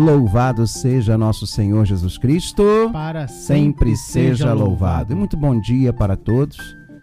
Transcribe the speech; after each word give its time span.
Louvado 0.00 0.66
seja 0.66 1.16
nosso 1.18 1.46
Senhor 1.46 1.84
Jesus 1.84 2.16
Cristo. 2.16 2.62
Para 2.90 3.28
sempre 3.28 3.94
seja 3.94 4.54
louvado. 4.54 5.12
E 5.12 5.14
muito 5.14 5.36
bom 5.36 5.60
dia 5.60 5.92
para 5.92 6.16
todos. 6.16 6.56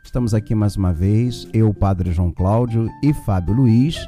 Estamos 0.04 0.34
aqui 0.34 0.56
mais 0.56 0.76
uma 0.76 0.92
vez, 0.92 1.48
eu, 1.54 1.72
Padre 1.72 2.12
João 2.12 2.32
Cláudio 2.32 2.90
e 3.04 3.14
Fábio 3.14 3.54
Luiz. 3.54 4.00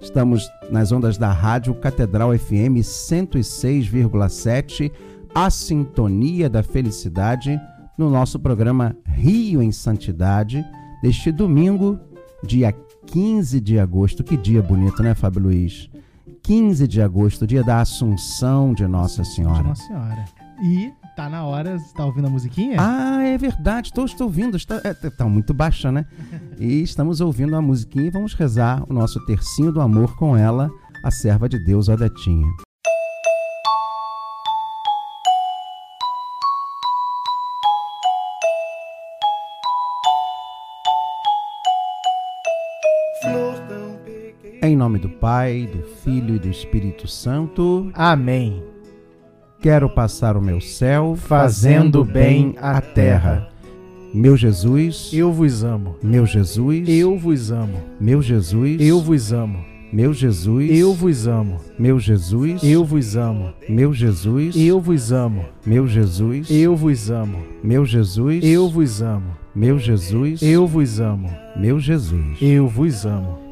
Estamos 0.00 0.50
nas 0.72 0.90
ondas 0.90 1.16
da 1.16 1.30
Rádio 1.30 1.72
Catedral 1.72 2.36
FM 2.36 2.82
106,7, 2.82 4.90
a 5.32 5.48
sintonia 5.48 6.50
da 6.50 6.64
felicidade, 6.64 7.60
no 7.96 8.10
nosso 8.10 8.40
programa 8.40 8.96
Rio 9.06 9.62
em 9.62 9.70
Santidade, 9.70 10.64
deste 11.00 11.30
domingo, 11.30 11.96
dia 12.42 12.72
15 13.06 13.60
de 13.60 13.78
agosto. 13.78 14.24
Que 14.24 14.36
dia 14.36 14.60
bonito, 14.60 15.00
né, 15.00 15.14
Fábio 15.14 15.42
Luiz? 15.42 15.91
15 16.42 16.86
de 16.88 17.00
agosto, 17.00 17.46
dia 17.46 17.62
da 17.62 17.80
Assunção 17.80 18.72
de 18.74 18.86
Nossa 18.86 19.24
Senhora. 19.24 19.62
De 19.62 19.68
Nossa 19.68 19.86
Senhora. 19.86 20.24
E 20.62 20.92
tá 21.16 21.28
na 21.28 21.44
hora, 21.44 21.78
você 21.78 21.94
tá 21.94 22.04
ouvindo 22.04 22.26
a 22.26 22.30
musiquinha? 22.30 22.76
Ah, 22.78 23.22
é 23.22 23.36
verdade, 23.36 23.88
estou, 23.88 24.04
estou 24.04 24.26
ouvindo. 24.26 24.56
Está, 24.56 24.80
é, 24.84 24.94
tá 24.94 25.24
muito 25.24 25.52
baixa, 25.52 25.90
né? 25.90 26.06
e 26.58 26.82
estamos 26.82 27.20
ouvindo 27.20 27.56
a 27.56 27.62
musiquinha 27.62 28.06
e 28.06 28.10
vamos 28.10 28.34
rezar 28.34 28.84
o 28.88 28.92
nosso 28.92 29.24
tercinho 29.26 29.72
do 29.72 29.80
amor 29.80 30.16
com 30.16 30.36
ela, 30.36 30.70
a 31.04 31.10
serva 31.10 31.48
de 31.48 31.58
Deus, 31.58 31.88
Odetinha. 31.88 32.46
Nome 44.82 44.98
do 44.98 45.08
Pai, 45.08 45.68
do 45.72 45.80
Filho 46.02 46.34
e 46.34 46.38
do 46.40 46.48
Espírito 46.48 47.06
Santo. 47.06 47.88
Amém. 47.94 48.64
Quero 49.60 49.88
passar 49.88 50.36
o 50.36 50.42
meu 50.42 50.60
céu 50.60 51.14
fazendo 51.14 52.04
bem 52.04 52.56
à 52.60 52.80
terra. 52.80 53.48
Meu 54.12 54.36
Jesus, 54.36 55.10
eu 55.12 55.32
vos 55.32 55.62
amo. 55.62 55.94
Meu 56.02 56.26
Jesus, 56.26 56.88
eu 56.88 57.16
vos 57.16 57.52
amo. 57.52 57.80
Meu 58.00 58.20
Jesus, 58.20 58.80
eu 58.80 59.00
vos 59.00 59.32
amo. 59.32 59.64
Meu 59.92 60.12
Jesus, 60.12 60.68
eu 60.72 60.92
vos 60.92 61.28
amo. 61.28 61.60
Meu 61.78 62.00
Jesus, 62.00 62.64
eu 62.64 62.84
vos 62.84 63.16
amo. 63.16 63.52
Meu 63.68 63.94
Jesus, 63.94 64.56
eu 64.56 64.80
vos 64.80 65.12
amo. 65.12 65.44
Meu 65.64 65.86
Jesus, 65.86 66.50
eu 66.50 66.74
vos 66.74 67.08
amo. 67.08 67.38
Meu 67.62 67.86
Jesus, 67.86 68.42
eu 68.42 68.66
vos 68.68 69.00
amo. 69.00 69.36
Meu 69.54 69.78
Jesus, 69.78 70.42
eu 70.42 70.66
vos 70.66 70.98
amo. 70.98 71.30
Meu 71.54 71.78
Jesus, 71.78 72.38
eu 72.42 72.66
vos 72.66 73.06
amo. 73.06 73.51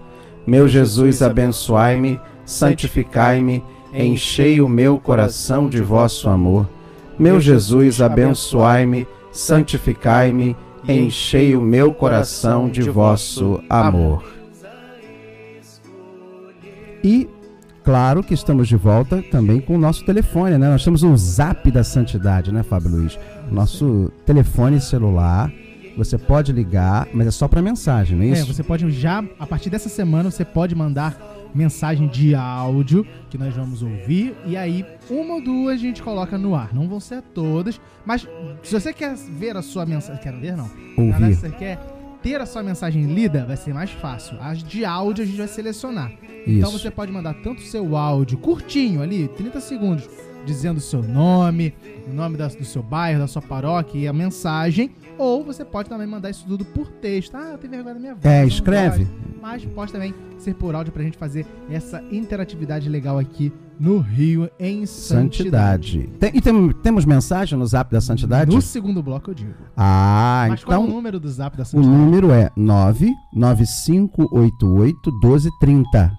Meu 0.51 0.67
Jesus, 0.67 1.21
abençoai-me, 1.21 2.19
santificai-me, 2.43 3.63
enchei 3.93 4.59
o 4.59 4.67
meu 4.67 4.99
coração 4.99 5.69
de 5.69 5.81
vosso 5.81 6.27
amor. 6.27 6.67
Meu 7.17 7.39
Jesus, 7.39 8.01
abençoai-me, 8.01 9.07
santificai-me, 9.31 10.57
enchei 10.85 11.55
o 11.55 11.61
meu 11.61 11.93
coração 11.93 12.67
de 12.67 12.81
vosso 12.81 13.63
amor. 13.69 14.25
E 17.01 17.29
claro 17.81 18.21
que 18.21 18.33
estamos 18.33 18.67
de 18.67 18.75
volta 18.75 19.23
também 19.31 19.61
com 19.61 19.75
o 19.75 19.79
nosso 19.79 20.03
telefone, 20.03 20.57
né? 20.57 20.69
Nós 20.69 20.83
temos 20.83 21.01
o 21.01 21.15
Zap 21.15 21.71
da 21.71 21.85
Santidade, 21.85 22.51
né, 22.51 22.61
Fábio 22.61 22.91
Luiz? 22.91 23.17
Nosso 23.49 24.11
telefone 24.25 24.81
celular 24.81 25.49
você 25.97 26.17
pode 26.17 26.51
ligar, 26.51 27.07
mas 27.13 27.27
é 27.27 27.31
só 27.31 27.47
para 27.47 27.61
mensagem, 27.61 28.17
não 28.17 28.23
é 28.23 28.29
isso? 28.29 28.43
É, 28.43 28.53
você 28.53 28.63
pode 28.63 28.89
já, 28.91 29.23
a 29.39 29.47
partir 29.47 29.69
dessa 29.69 29.89
semana, 29.89 30.31
você 30.31 30.45
pode 30.45 30.73
mandar 30.75 31.17
mensagem 31.53 32.07
de 32.07 32.33
áudio 32.33 33.05
que 33.29 33.37
nós 33.37 33.53
vamos 33.53 33.83
ouvir 33.83 34.33
e 34.45 34.55
aí 34.55 34.85
uma 35.09 35.35
ou 35.35 35.43
duas 35.43 35.75
a 35.75 35.81
gente 35.81 36.01
coloca 36.01 36.37
no 36.37 36.55
ar. 36.55 36.73
Não 36.73 36.87
vão 36.87 36.99
ser 36.99 37.21
todas, 37.21 37.79
mas 38.05 38.27
se 38.63 38.73
você 38.73 38.93
quer 38.93 39.15
ver 39.15 39.57
a 39.57 39.61
sua 39.61 39.85
mensagem, 39.85 40.21
quer 40.21 40.33
ver 40.33 40.55
não? 40.55 40.69
Ouvir. 40.97 41.11
Verdade, 41.11 41.35
você 41.35 41.49
quer 41.49 41.79
ter 42.21 42.39
a 42.39 42.45
sua 42.45 42.63
mensagem 42.63 43.03
lida, 43.13 43.45
vai 43.45 43.57
ser 43.57 43.73
mais 43.73 43.91
fácil. 43.91 44.37
As 44.39 44.63
de 44.63 44.85
áudio 44.85 45.23
a 45.23 45.27
gente 45.27 45.37
vai 45.37 45.47
selecionar. 45.47 46.11
Então 46.11 46.31
isso. 46.45 46.51
Então 46.51 46.71
você 46.71 46.91
pode 46.91 47.11
mandar 47.11 47.33
tanto 47.35 47.59
o 47.59 47.65
seu 47.65 47.95
áudio 47.95 48.37
curtinho 48.37 49.01
ali, 49.01 49.27
30 49.27 49.59
segundos, 49.59 50.09
dizendo 50.45 50.77
o 50.77 50.81
seu 50.81 51.03
nome, 51.03 51.73
o 52.07 52.13
nome 52.13 52.37
da, 52.37 52.47
do 52.47 52.65
seu 52.65 52.81
bairro, 52.81 53.19
da 53.19 53.27
sua 53.27 53.41
paróquia 53.41 53.99
e 53.99 54.07
a 54.07 54.13
mensagem 54.13 54.91
ou 55.17 55.43
você 55.43 55.65
pode 55.65 55.89
também 55.89 56.07
mandar 56.07 56.29
isso 56.29 56.45
tudo 56.47 56.63
por 56.65 56.87
texto. 56.87 57.35
Ah, 57.35 57.49
eu 57.51 57.57
tenho 57.57 57.73
vergonha 57.73 57.93
da 57.93 57.99
minha 57.99 58.15
voz. 58.15 58.25
É, 58.25 58.45
escreve. 58.45 59.05
Mas 59.41 59.65
pode 59.65 59.91
também 59.91 60.13
ser 60.37 60.53
por 60.55 60.73
áudio 60.75 60.93
pra 60.93 61.03
gente 61.03 61.17
fazer 61.17 61.45
essa 61.69 62.01
interatividade 62.11 62.87
legal 62.89 63.17
aqui 63.17 63.51
no 63.79 63.97
Rio 63.99 64.49
em 64.59 64.85
Santidade. 64.85 65.93
Santidade. 65.93 66.17
Tem, 66.19 66.31
e 66.35 66.41
tem, 66.41 66.71
temos 66.83 67.05
mensagem 67.05 67.57
no 67.57 67.65
Zap 67.65 67.91
da 67.91 67.99
Santidade? 67.99 68.53
No 68.53 68.61
segundo 68.61 69.01
bloco 69.01 69.31
eu 69.31 69.33
digo. 69.33 69.53
Ah, 69.75 70.45
Mas 70.49 70.61
então. 70.61 70.73
Qual 70.73 70.85
é 70.85 70.89
o 70.89 70.93
número 70.95 71.19
do 71.19 71.27
Zap 71.29 71.57
da 71.57 71.65
Santidade? 71.65 71.95
O 71.95 71.97
número 71.97 72.31
é 72.31 72.51
99588 72.55 75.11
1230. 75.21 76.11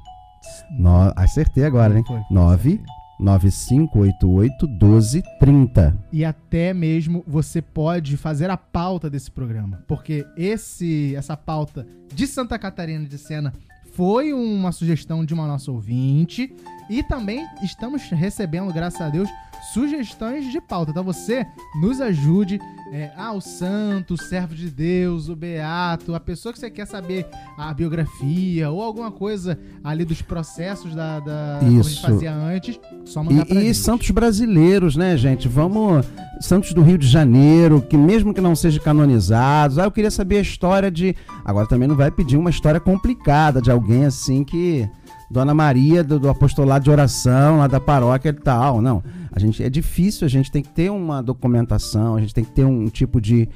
No, 0.79 1.13
acertei 1.17 1.65
agora, 1.65 1.97
hein? 1.97 2.05
9 2.31 2.83
9588 3.23 4.69
1230. 4.69 5.97
E 6.13 6.25
até 6.25 6.75
mesmo 6.75 7.25
você 7.27 7.63
pode 7.63 8.17
fazer 8.17 8.51
a 8.51 8.57
pauta 8.57 9.09
desse 9.09 9.31
programa, 9.31 9.83
porque 9.87 10.27
esse 10.37 11.15
essa 11.15 11.37
pauta 11.37 11.87
de 12.15 12.27
Santa 12.27 12.59
Catarina 12.59 13.07
de 13.07 13.17
Sena 13.19 13.53
foi 13.93 14.33
uma 14.33 14.73
sugestão 14.73 15.25
de 15.25 15.35
uma 15.35 15.47
nossa 15.47 15.71
ouvinte 15.71 16.55
e 16.91 17.03
também 17.03 17.47
estamos 17.63 18.03
recebendo, 18.11 18.73
graças 18.73 19.01
a 19.01 19.09
Deus, 19.09 19.29
sugestões 19.73 20.51
de 20.51 20.61
pauta. 20.61 20.91
Então 20.91 21.05
você 21.05 21.47
nos 21.81 22.01
ajude 22.01 22.59
é, 22.93 23.11
ah, 23.17 23.33
o 23.33 23.41
santo, 23.41 24.15
o 24.15 24.19
servo 24.19 24.55
de 24.55 24.69
Deus, 24.69 25.29
o 25.29 25.37
beato, 25.37 26.15
a 26.15 26.21
pessoa 26.21 26.53
que 26.53 26.59
você 26.59 26.71
quer 26.71 26.87
saber 26.87 27.27
a 27.57 27.73
biografia 27.73 28.71
ou 28.71 28.83
alguma 28.83 29.11
coisa 29.11 29.59
ali 29.83 30.05
dos 30.05 30.21
processos 30.21 30.95
da, 30.95 31.21
da 31.21 31.61
Isso. 31.63 31.69
como 31.69 31.81
a 31.81 31.83
gente 31.85 32.01
fazia 32.03 32.35
antes, 32.35 32.81
só 33.05 33.23
mandar 33.23 33.49
e, 33.51 33.69
e 33.69 33.75
santos 33.75 34.11
brasileiros, 34.11 34.97
né, 34.97 35.17
gente? 35.17 35.49
Vamos. 35.49 36.05
Santos 36.41 36.73
do 36.73 36.83
Rio 36.83 36.99
de 36.99 37.07
Janeiro, 37.07 37.81
que 37.81 37.97
mesmo 37.97 38.35
que 38.35 38.41
não 38.41 38.57
sejam 38.57 38.83
canonizados. 38.83 39.79
Ah, 39.79 39.85
eu 39.85 39.93
queria 39.93 40.11
saber 40.11 40.39
a 40.39 40.43
história 40.43 40.91
de. 40.91 41.15
Agora 41.45 41.69
também 41.69 41.87
não 41.87 41.95
vai 41.95 42.11
pedir 42.11 42.37
uma 42.37 42.51
história 42.51 42.81
complicada 42.81 43.63
de 43.63 43.71
alguém 43.71 44.05
assim 44.05 44.43
que. 44.43 44.89
Dona 45.33 45.55
Maria 45.55 46.05
do, 46.05 46.21
do 46.21 46.29
apostolado 46.29 46.85
de 46.85 46.91
oração 46.91 47.59
lá 47.59 47.67
da 47.67 47.81
paróquia 47.81 48.29
e 48.29 48.33
tal. 48.35 48.83
Não. 48.83 49.03
A 49.33 49.41
gente, 49.41 49.65
é 49.65 49.71
difícil, 49.71 50.27
a 50.27 50.31
gente 50.31 50.53
tem 50.53 50.63
que 50.63 50.69
ter 50.69 50.91
uma 50.91 51.23
documentação, 51.23 52.17
a 52.17 52.21
gente 52.21 52.35
tem 52.35 52.45
que 52.45 52.53
ter 52.53 52.65
um 52.65 52.89
tipo 52.89 53.19
de 53.19 53.49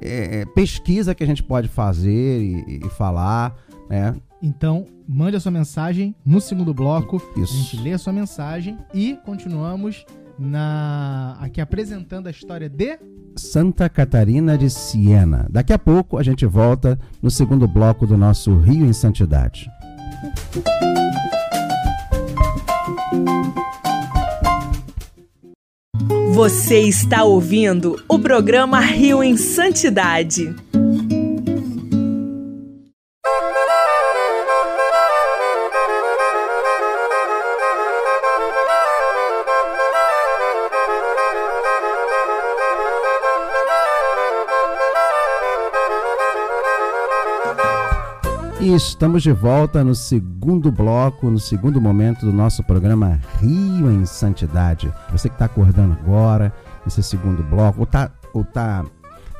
é, 0.00 0.44
pesquisa 0.46 1.14
que 1.14 1.22
a 1.22 1.26
gente 1.26 1.42
pode 1.42 1.68
fazer 1.68 2.42
e, 2.42 2.80
e 2.84 2.90
falar, 2.90 3.54
né? 3.88 4.14
Então, 4.42 4.86
mande 5.06 5.36
a 5.36 5.40
sua 5.40 5.52
mensagem 5.52 6.14
no 6.26 6.40
segundo 6.40 6.74
bloco. 6.74 7.22
Isso. 7.36 7.54
A 7.54 7.56
gente 7.58 7.76
lê 7.76 7.92
a 7.92 7.98
sua 7.98 8.12
mensagem 8.12 8.76
e 8.92 9.16
continuamos 9.24 10.04
na 10.38 11.36
aqui 11.38 11.60
apresentando 11.60 12.26
a 12.26 12.30
história 12.30 12.68
de 12.68 12.98
Santa 13.36 13.88
Catarina 13.88 14.58
de 14.58 14.68
Siena. 14.68 15.46
Daqui 15.50 15.72
a 15.72 15.78
pouco 15.78 16.18
a 16.18 16.22
gente 16.22 16.44
volta 16.44 16.98
no 17.22 17.30
segundo 17.30 17.68
bloco 17.68 18.06
do 18.06 18.16
nosso 18.16 18.58
Rio 18.58 18.86
em 18.86 18.92
Santidade. 18.92 19.70
Você 26.40 26.78
está 26.78 27.22
ouvindo 27.22 28.02
o 28.08 28.18
programa 28.18 28.80
Rio 28.80 29.22
em 29.22 29.36
Santidade. 29.36 30.56
Estamos 48.80 49.22
de 49.22 49.30
volta 49.30 49.84
no 49.84 49.94
segundo 49.94 50.72
bloco, 50.72 51.28
no 51.28 51.38
segundo 51.38 51.78
momento 51.80 52.24
do 52.24 52.32
nosso 52.32 52.64
programa 52.64 53.20
Rio 53.38 53.90
em 53.90 54.06
Santidade. 54.06 54.90
Você 55.12 55.28
que 55.28 55.34
está 55.34 55.44
acordando 55.44 55.96
agora, 56.00 56.50
esse 56.86 57.02
segundo 57.02 57.42
bloco, 57.42 57.80
ou 57.80 57.86
tá, 57.86 58.10
ou 58.32 58.42
tá 58.42 58.84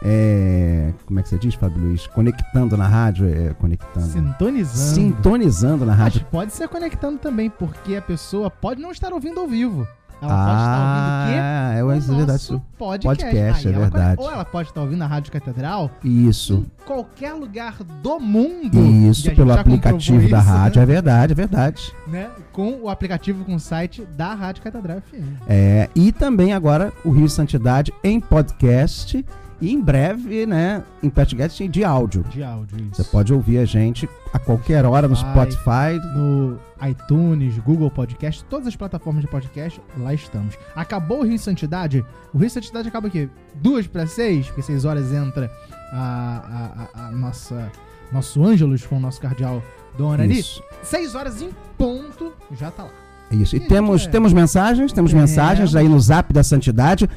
é, 0.02 0.92
como 1.06 1.20
é 1.20 1.22
que 1.22 1.28
você 1.31 1.38
diz, 1.38 1.54
Fábio 1.54 1.81
Luiz? 1.81 2.06
Conectando 2.06 2.76
na 2.76 2.87
rádio, 2.87 3.26
é, 3.28 3.54
conectando. 3.54 4.06
Sintonizando. 4.06 4.94
Sintonizando 4.94 5.86
na 5.86 5.93
Mas 5.93 6.00
rádio. 6.00 6.26
pode 6.31 6.52
ser 6.52 6.69
conectando 6.69 7.19
também, 7.19 7.48
porque 7.48 7.96
a 7.96 8.02
pessoa 8.02 8.50
pode 8.50 8.81
não 8.81 8.90
estar 8.90 9.12
ouvindo 9.12 9.40
ao 9.40 9.48
vivo. 9.48 9.86
Ela 10.22 10.44
pode 10.46 10.61
estar 10.61 10.81
ouvindo 10.81 11.06
o 11.06 11.26
quê? 11.32 11.38
Ah, 11.40 11.72
é 11.75 11.84
O 11.84 11.88
verdade. 11.88 12.62
podcast. 12.78 13.22
podcast, 13.22 13.69
é 13.69 13.72
ela 13.72 13.81
verdade. 13.81 14.20
Ou 14.22 14.31
ela 14.31 14.44
pode 14.44 14.69
estar 14.69 14.81
ouvindo 14.81 15.02
a 15.02 15.06
Rádio 15.06 15.32
Catedral 15.32 15.90
Isso. 16.05 16.55
em 16.55 16.84
qualquer 16.87 17.32
lugar 17.32 17.76
do 18.02 18.20
mundo. 18.20 18.78
Isso, 19.08 19.34
pelo 19.34 19.52
aplicativo 19.52 20.28
da 20.28 20.38
isso, 20.38 20.49
rádio, 20.49 20.76
né? 20.78 20.82
é 20.82 20.87
verdade, 20.87 21.32
é 21.32 21.34
verdade. 21.34 21.93
né? 22.06 22.28
Com 22.52 22.81
o 22.82 22.88
aplicativo 22.88 23.44
com 23.44 23.55
o 23.55 23.61
site 23.61 24.02
da 24.17 24.34
Rádio 24.34 24.62
Catedral 24.62 25.00
FM. 25.00 25.40
É, 25.49 25.88
e 25.94 26.12
também 26.12 26.52
agora 26.52 26.93
o 27.05 27.11
Rio 27.11 27.28
Santidade 27.28 27.93
em 28.02 28.20
podcast 28.20 29.25
e 29.60 29.72
em 29.72 29.80
breve, 29.80 30.46
né, 30.46 30.82
em 31.02 31.10
podcast 31.10 31.66
de 31.68 31.84
áudio. 31.84 32.24
De 32.30 32.42
áudio, 32.42 32.78
isso. 32.78 32.94
Você 33.02 33.04
pode 33.04 33.32
ouvir 33.32 33.58
a 33.58 33.64
gente 33.64 34.08
a 34.32 34.38
qualquer 34.38 34.84
hora 34.84 35.06
no 35.08 35.14
Spotify. 35.16 35.98
No 36.14 36.58
iTunes, 36.88 37.58
Google 37.58 37.90
Podcast, 37.90 38.42
todas 38.44 38.66
as 38.66 38.74
plataformas 38.74 39.22
de 39.22 39.28
podcast, 39.28 39.80
lá 39.98 40.14
estamos. 40.14 40.54
Acabou 40.74 41.20
o 41.20 41.24
Rio 41.24 41.38
Santidade? 41.38 42.02
O 42.32 42.38
Rio 42.38 42.48
Santidade 42.48 42.88
acaba 42.88 43.08
aqui, 43.08 43.28
duas 43.56 43.86
para 43.86 44.06
seis, 44.06 44.46
porque 44.46 44.62
seis 44.62 44.84
horas 44.86 45.12
entra 45.12 45.50
a, 45.92 46.88
a, 46.94 47.00
a- 47.02 47.08
a 47.08 47.10
nossa 47.12 47.70
nosso 48.10 48.42
Ângelus 48.44 48.84
com 48.86 48.96
o 48.96 49.00
nosso 49.00 49.20
cardeal 49.20 49.62
Dom. 49.98 50.16
Isso. 50.24 50.62
Seis 50.82 51.14
horas 51.14 51.42
em 51.42 51.50
ponto, 51.76 52.32
já 52.58 52.70
tá 52.70 52.84
lá. 52.84 52.90
Isso. 53.30 53.54
E 53.56 53.58
E 53.58 53.68
temos, 53.68 54.06
é- 54.06 54.08
temos 54.10 54.32
mensagens, 54.32 54.92
temos 54.92 55.10
Temos. 55.12 55.28
mensagens 55.30 55.76
aí 55.76 55.86
no 55.88 56.00
Zap 56.00 56.32
da 56.32 56.42
Santidade, 56.42 57.08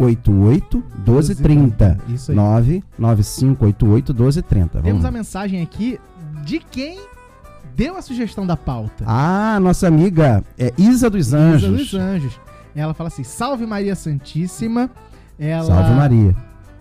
99588 0.00 0.82
1230. 1.06 1.98
Isso 2.08 2.30
aí. 2.32 2.36
99588 2.36 4.14
1230. 4.14 4.80
Temos 4.82 5.04
a 5.04 5.10
mensagem 5.10 5.62
aqui 5.62 6.00
de 6.44 6.58
quem 6.58 6.98
deu 7.76 7.96
a 7.96 8.02
sugestão 8.02 8.46
da 8.46 8.56
pauta. 8.56 9.04
Ah, 9.06 9.58
nossa 9.60 9.86
amiga 9.86 10.42
é 10.58 10.72
Isa 10.78 11.10
dos 11.10 11.28
Isa 11.28 11.38
Anjos. 11.38 11.78
dos 11.78 11.94
Anjos. 11.94 12.40
Ela 12.74 12.94
fala 12.94 13.08
assim: 13.08 13.24
Salve 13.24 13.66
Maria 13.66 13.94
Santíssima. 13.94 14.90
Ela, 15.38 15.64
Salve 15.64 15.94
Maria. 15.94 16.36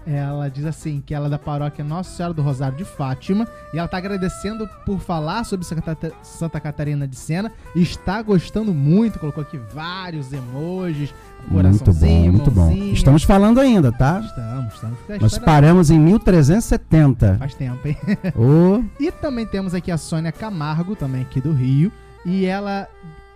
Ela 0.08 0.50
diz 0.50 0.66
assim 0.66 1.02
que 1.06 1.14
ela 1.14 1.28
é 1.28 1.30
da 1.30 1.38
paróquia 1.38 1.84
Nossa 1.84 2.10
Senhora 2.16 2.34
do 2.34 2.42
Rosário 2.42 2.78
de 2.78 2.86
Fátima 2.86 3.48
e 3.74 3.78
ela 3.78 3.88
tá 3.88 3.98
agradecendo 3.98 4.68
por 4.86 5.00
falar 5.00 5.44
sobre 5.44 5.66
Santa 5.66 5.82
Cata- 5.82 6.12
Santa 6.24 6.60
Catarina 6.60 7.08
de 7.08 7.16
Sena 7.16 7.52
e 7.76 7.82
está 7.82 8.22
gostando 8.22 8.74
muito, 8.74 9.20
colocou 9.20 9.44
aqui 9.44 9.60
vários 9.74 10.32
emojis, 10.34 11.14
Muito 11.40 11.50
bom, 11.50 11.56
coraçãozinho, 11.56 12.32
muito 12.34 12.50
bom. 12.52 12.72
Estamos 12.72 13.24
falando 13.24 13.60
ainda, 13.60 13.92
tá? 13.92 14.20
Estamos, 14.26 14.74
estamos. 14.74 14.98
Nós 15.22 15.32
história 15.34 15.46
paramos 15.46 15.92
em 15.92 16.00
1370. 16.00 17.36
Faz 17.38 17.54
tempo, 17.54 17.88
hein? 17.88 17.98
Ô, 18.36 18.84
E 19.00 19.12
também 19.12 19.46
temos 19.46 19.74
aqui 19.74 19.92
a 19.92 19.98
Sônia 19.98 20.32
Camargo, 20.32 20.96
também 20.96 21.22
aqui 21.22 21.40
do 21.42 21.52
Rio, 21.52 21.92
e 22.26 22.46
ela 22.46 22.88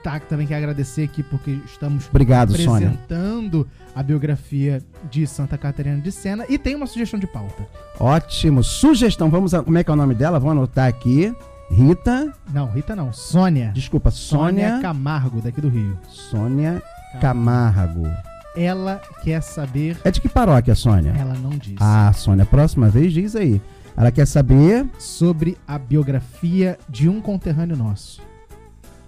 tá 0.04 0.20
também 0.20 0.46
quer 0.46 0.56
agradecer 0.56 1.04
aqui 1.04 1.24
porque 1.24 1.60
estamos 1.66 2.08
obrigado, 2.10 2.56
Sônia. 2.58 2.90
apresentando 2.90 3.68
a 3.96 4.04
biografia 4.04 4.82
de 5.10 5.26
Santa 5.26 5.58
Catarina 5.58 5.98
de 6.00 6.12
Sena 6.12 6.46
e 6.50 6.58
tem 6.58 6.76
uma 6.76 6.86
sugestão 6.86 7.20
de 7.20 7.28
pauta. 7.28 7.66
Ótimo. 8.00 8.64
Sugestão, 8.64 9.30
vamos 9.30 9.54
a, 9.54 9.64
como 9.64 9.78
é 9.78 9.84
que 9.84 9.90
é 9.90 9.94
o 9.94 9.96
nome 9.96 10.14
dela? 10.14 10.40
Vamos 10.40 10.58
anotar 10.58 10.88
aqui. 10.88 11.34
Rita, 11.72 12.32
Não, 12.54 12.70
Rita 12.70 12.96
não, 12.96 13.12
Sônia. 13.12 13.72
desculpa, 13.74 14.12
Sônia 14.12 14.68
Sônia, 14.70 14.82
Camargo, 14.82 15.42
daqui 15.42 15.60
do 15.60 15.70
Rio. 15.70 15.98
Sônia 16.08 16.84
Camargo. 17.20 18.04
Ela 18.56 19.02
quer 19.24 19.42
saber. 19.42 19.98
É 20.04 20.12
de 20.12 20.22
que 20.22 20.30
paróquia, 20.30 20.76
Sônia? 20.76 21.16
Ela 21.18 21.34
não 21.34 21.52
disse. 21.52 21.78
Ah, 21.80 22.12
Sônia, 22.14 22.46
próxima 22.46 22.90
vez 22.90 23.12
diz 23.12 23.36
aí. 23.36 23.60
Ela 23.98 24.12
quer 24.12 24.28
saber. 24.28 24.86
Sobre 25.00 25.58
a 25.68 25.80
biografia 25.80 26.78
de 26.90 27.10
um 27.10 27.20
conterrâneo 27.22 27.76
nosso. 27.78 28.22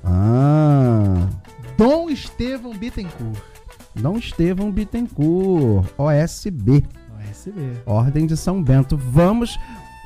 Ah, 0.05 1.27
Dom 1.77 2.09
Estevão 2.09 2.73
Bittencourt. 2.73 3.39
Dom 3.95 4.17
Estevão 4.17 4.71
Bittencourt, 4.71 5.87
OSB, 5.97 6.83
OSB. 7.29 7.71
Ordem 7.85 8.25
de 8.25 8.35
São 8.37 8.61
Bento. 8.61 8.97
Vamos, 8.97 9.57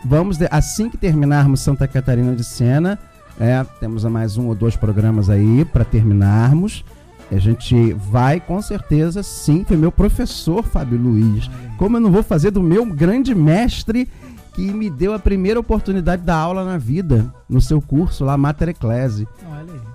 vamos 0.06 0.38
de- 0.38 0.48
assim 0.52 0.90
que 0.90 0.98
terminarmos 0.98 1.60
Santa 1.62 1.88
Catarina 1.88 2.36
de 2.36 2.44
Sena, 2.44 2.98
é, 3.40 3.64
temos 3.80 4.04
mais 4.06 4.38
um 4.38 4.48
ou 4.48 4.56
dois 4.56 4.76
programas 4.76 5.30
aí 5.30 5.66
para 5.66 5.84
terminarmos. 5.84 6.84
A 7.32 7.38
gente 7.38 7.94
vai 7.94 8.40
com 8.40 8.60
certeza, 8.62 9.22
sim, 9.22 9.64
foi 9.64 9.78
meu 9.78 9.92
professor 9.92 10.64
Fábio 10.64 10.98
Luiz. 11.00 11.50
Como 11.78 11.98
eu 11.98 12.02
não 12.02 12.12
vou 12.12 12.24
fazer 12.24 12.50
do 12.52 12.62
meu 12.62 12.86
grande 12.88 13.36
mestre 13.36 14.10
que 14.54 14.74
me 14.74 14.90
deu 14.90 15.14
a 15.14 15.20
primeira 15.20 15.60
oportunidade 15.60 16.24
da 16.24 16.36
aula 16.36 16.66
na 16.66 16.78
vida, 16.78 17.34
no 17.48 17.62
seu 17.62 17.82
curso 17.82 18.26
lá, 18.26 18.38
Mater 18.38 18.70
Ecclesi. 18.70 19.28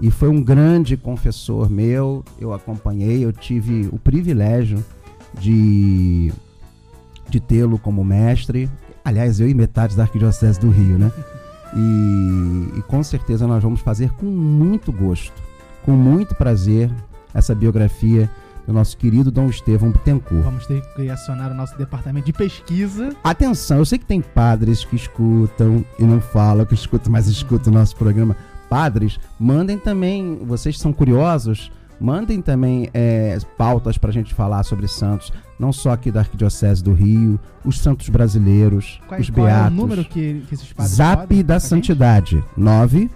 E 0.00 0.11
foi 0.11 0.28
um 0.28 0.42
grande 0.42 0.96
confessor 0.96 1.70
meu, 1.70 2.25
eu 2.38 2.52
acompanhei, 2.52 3.25
eu 3.25 3.32
tive 3.32 3.88
o 3.92 3.99
privilégio 3.99 4.84
de, 5.38 6.32
de 7.28 7.40
tê-lo 7.40 7.78
como 7.78 8.04
mestre. 8.04 8.70
Aliás, 9.04 9.40
eu 9.40 9.49
e 9.49 9.54
metade 9.54 9.96
da 9.96 10.04
Arquidiocese 10.04 10.58
do 10.61 10.70
Rio, 10.70 10.99
né? 10.99 11.11
E, 11.76 12.78
e 12.78 12.82
com 12.82 13.02
certeza 13.02 13.49
nós 13.49 13.61
vamos 13.61 13.80
fazer 13.80 14.08
com 14.12 14.26
muito 14.26 14.92
gosto, 14.92 15.32
com 15.84 15.90
muito 15.90 16.32
prazer, 16.37 16.88
essa 17.34 17.52
biografia 17.52 18.30
do 18.66 18.73
nosso 18.73 18.97
querido 18.97 19.30
Dom 19.30 19.49
Estevão 19.49 19.90
Bittencourt. 19.90 20.42
Vamos 20.44 20.66
ter 20.66 20.80
que 20.94 21.09
acionar 21.11 21.50
o 21.50 21.54
nosso 21.54 21.76
departamento 21.76 22.26
de 22.26 22.33
pesquisa. 22.33 23.11
Atenção, 23.23 23.78
eu 23.78 23.85
sei 23.85 23.99
que 23.99 24.06
tem 24.06 24.21
padres 24.21 24.85
que 24.85 24.97
escutam 24.97 25.85
e 25.99 26.04
não 26.04 26.21
falam 26.21 26.64
que 26.64 26.75
escutam, 26.75 27.12
mas 27.12 27.26
escutam 27.28 27.73
o 27.73 27.76
nosso 27.76 27.97
programa. 27.97 28.37
Padres, 28.68 29.21
mandem 29.38 29.78
também, 29.78 30.40
vocês 30.44 30.78
são 30.78 30.92
curiosos, 30.92 31.71
mandem 32.00 32.40
também 32.40 32.88
é, 32.92 33.38
pautas 33.56 33.99
para 33.99 34.11
a 34.11 34.12
gente 34.12 34.35
falar 34.35 34.62
sobre 34.64 34.88
santos, 34.88 35.33
não 35.59 35.73
só 35.73 35.92
aqui 35.92 36.11
da 36.11 36.21
Arquidiocese 36.21 36.83
do 36.83 36.92
Rio, 36.92 37.38
os 37.64 37.78
santos 37.78 38.09
brasileiros, 38.09 39.00
Qual, 39.06 39.21
os 39.21 39.30
qual 39.30 39.47
é 39.47 39.50
o 39.50 39.54
beatos. 39.54 39.76
número 39.76 40.04
que, 40.04 40.42
que 40.49 40.54
esses 40.54 40.73
padres 40.73 40.94
Zap 40.94 41.42
da? 41.42 41.61
Santidade, 41.61 42.42
9 42.56 43.09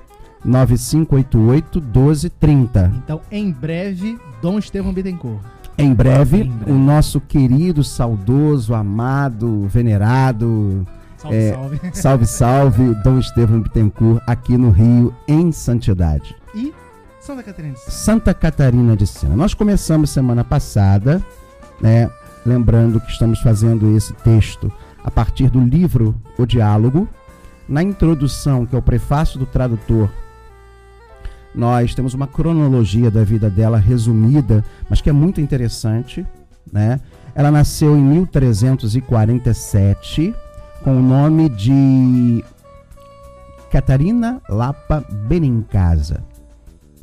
9588 0.44 1.80
1230. 1.80 2.92
Então, 2.96 3.20
em 3.30 3.50
breve, 3.50 4.18
Dom 4.40 4.58
Estevão 4.58 4.92
Bittencourt. 4.92 5.40
Em 5.76 5.94
breve, 5.94 6.42
em 6.42 6.48
breve, 6.48 6.72
o 6.72 6.74
nosso 6.74 7.20
querido, 7.20 7.84
saudoso, 7.84 8.74
amado, 8.74 9.66
venerado. 9.68 10.86
Salve, 11.16 11.36
é, 11.36 11.52
salve. 11.52 11.80
salve, 11.94 12.26
salve, 12.26 12.94
Dom 13.04 13.18
Estevam 13.18 13.60
Bittencourt, 13.60 14.22
aqui 14.26 14.56
no 14.56 14.70
Rio, 14.70 15.14
em 15.26 15.52
Santidade. 15.52 16.34
E 16.54 16.72
Santa 17.20 17.42
Catarina 17.42 17.74
de 17.74 17.80
Sena. 17.80 17.92
Santa 17.92 18.34
Catarina 18.34 18.96
de 18.96 19.06
Sena. 19.06 19.36
Nós 19.36 19.54
começamos 19.54 20.10
semana 20.10 20.42
passada, 20.42 21.22
né? 21.80 22.10
Lembrando 22.46 23.00
que 23.00 23.10
estamos 23.10 23.40
fazendo 23.40 23.96
esse 23.96 24.12
texto 24.14 24.72
a 25.04 25.10
partir 25.10 25.50
do 25.50 25.60
livro 25.60 26.14
O 26.38 26.46
Diálogo. 26.46 27.08
Na 27.68 27.82
introdução, 27.82 28.64
que 28.64 28.74
é 28.74 28.78
o 28.78 28.82
prefácio 28.82 29.38
do 29.38 29.44
tradutor, 29.44 30.10
nós 31.54 31.94
temos 31.94 32.14
uma 32.14 32.26
cronologia 32.26 33.10
da 33.10 33.22
vida 33.24 33.50
dela 33.50 33.78
resumida, 33.78 34.64
mas 34.88 35.00
que 35.00 35.10
é 35.10 35.12
muito 35.12 35.40
interessante, 35.40 36.24
né? 36.72 37.00
Ela 37.34 37.50
nasceu 37.50 37.96
em 37.96 38.02
1347 38.02 40.32
com 40.82 40.98
o 40.98 41.02
nome 41.02 41.48
de 41.48 42.44
Catarina 43.70 44.42
Lapa 44.48 45.04
Benincasa 45.28 46.22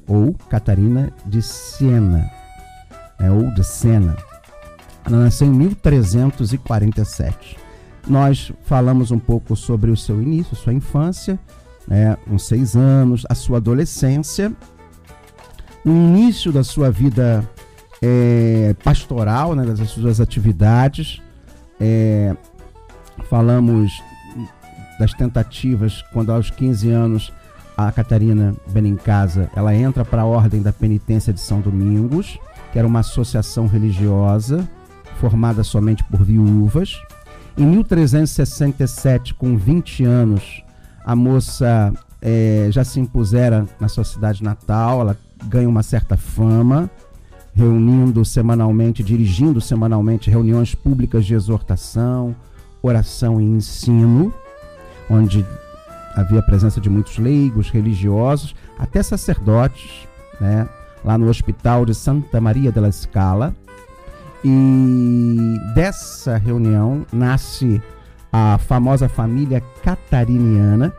ou 0.08 0.34
Catarina 0.50 1.12
de 1.26 1.42
Siena, 1.42 2.30
né? 3.20 3.32
ou 3.32 3.54
de 3.54 3.64
Sena. 3.64 4.16
Ela 5.06 5.20
nasceu 5.20 5.48
em 5.48 5.52
1347. 5.52 7.58
Nós 8.08 8.52
falamos 8.64 9.12
um 9.12 9.20
pouco 9.20 9.56
sobre 9.56 9.92
o 9.92 9.98
seu 9.98 10.22
início, 10.22 10.56
sua 10.56 10.74
infância, 10.74 11.40
né, 11.88 12.18
uns 12.30 12.48
seis 12.48 12.76
anos, 12.76 13.26
a 13.30 13.36
sua 13.36 13.58
adolescência, 13.58 14.52
o 15.86 15.90
início 15.90 16.52
da 16.52 16.64
sua 16.64 16.90
vida 16.90 17.48
é, 18.02 18.76
pastoral, 18.84 19.56
né, 19.56 19.66
das 19.66 19.90
suas 19.90 20.20
atividades. 20.20 21.22
É, 21.80 22.36
falamos 23.30 23.92
das 25.00 25.14
tentativas 25.14 26.02
quando 26.14 26.32
aos 26.32 26.50
15 26.50 26.90
anos 26.90 27.34
a 27.78 27.92
Catarina 27.92 28.56
Benincasa 28.70 29.50
ela 29.56 29.76
entra 29.76 30.06
para 30.06 30.22
a 30.22 30.26
Ordem 30.26 30.62
da 30.62 30.72
Penitência 30.72 31.34
de 31.34 31.40
São 31.40 31.60
Domingos, 31.60 32.40
que 32.72 32.80
era 32.80 32.88
uma 32.88 33.00
associação 33.00 33.68
religiosa 33.68 34.68
formada 35.20 35.64
somente 35.64 36.04
por 36.06 36.24
viúvas. 36.24 36.98
Em 37.58 37.66
1367, 37.66 39.34
com 39.34 39.58
20 39.58 40.04
anos, 40.04 40.64
a 41.06 41.16
moça 41.16 41.94
é, 42.20 42.68
já 42.72 42.84
se 42.84 43.00
impusera 43.00 43.68
na 43.80 43.88
sua 43.88 44.04
cidade 44.04 44.44
natal, 44.44 45.02
ela 45.02 45.18
ganha 45.46 45.70
uma 45.70 45.84
certa 45.84 46.18
fama, 46.18 46.90
reunindo 47.54 48.26
semanalmente, 48.26 49.04
dirigindo 49.04 49.62
semanalmente 49.62 50.32
reuniões 50.32 50.74
públicas 50.74 51.24
de 51.24 51.36
exortação, 51.36 52.36
oração 52.82 53.40
e 53.40 53.44
ensino, 53.44 54.34
onde 55.08 55.46
havia 56.16 56.40
a 56.40 56.44
presença 56.44 56.82
de 56.82 56.90
muitos 56.90 57.20
leigos, 57.20 57.70
religiosos, 57.70 58.56
até 58.80 59.04
sacerdotes, 59.04 60.08
né? 60.42 60.68
lá 61.04 61.20
no 61.20 61.30
Hospital 61.30 61.86
de 61.86 61.94
Santa 61.94 62.42
Maria 62.42 62.72
della 62.72 62.92
Scala, 62.92 63.54
e 64.44 65.58
dessa 65.76 66.38
reunião 66.38 67.06
nasce 67.14 67.82
a 68.36 68.58
famosa 68.58 69.08
família 69.08 69.64
catariniana. 69.82 70.94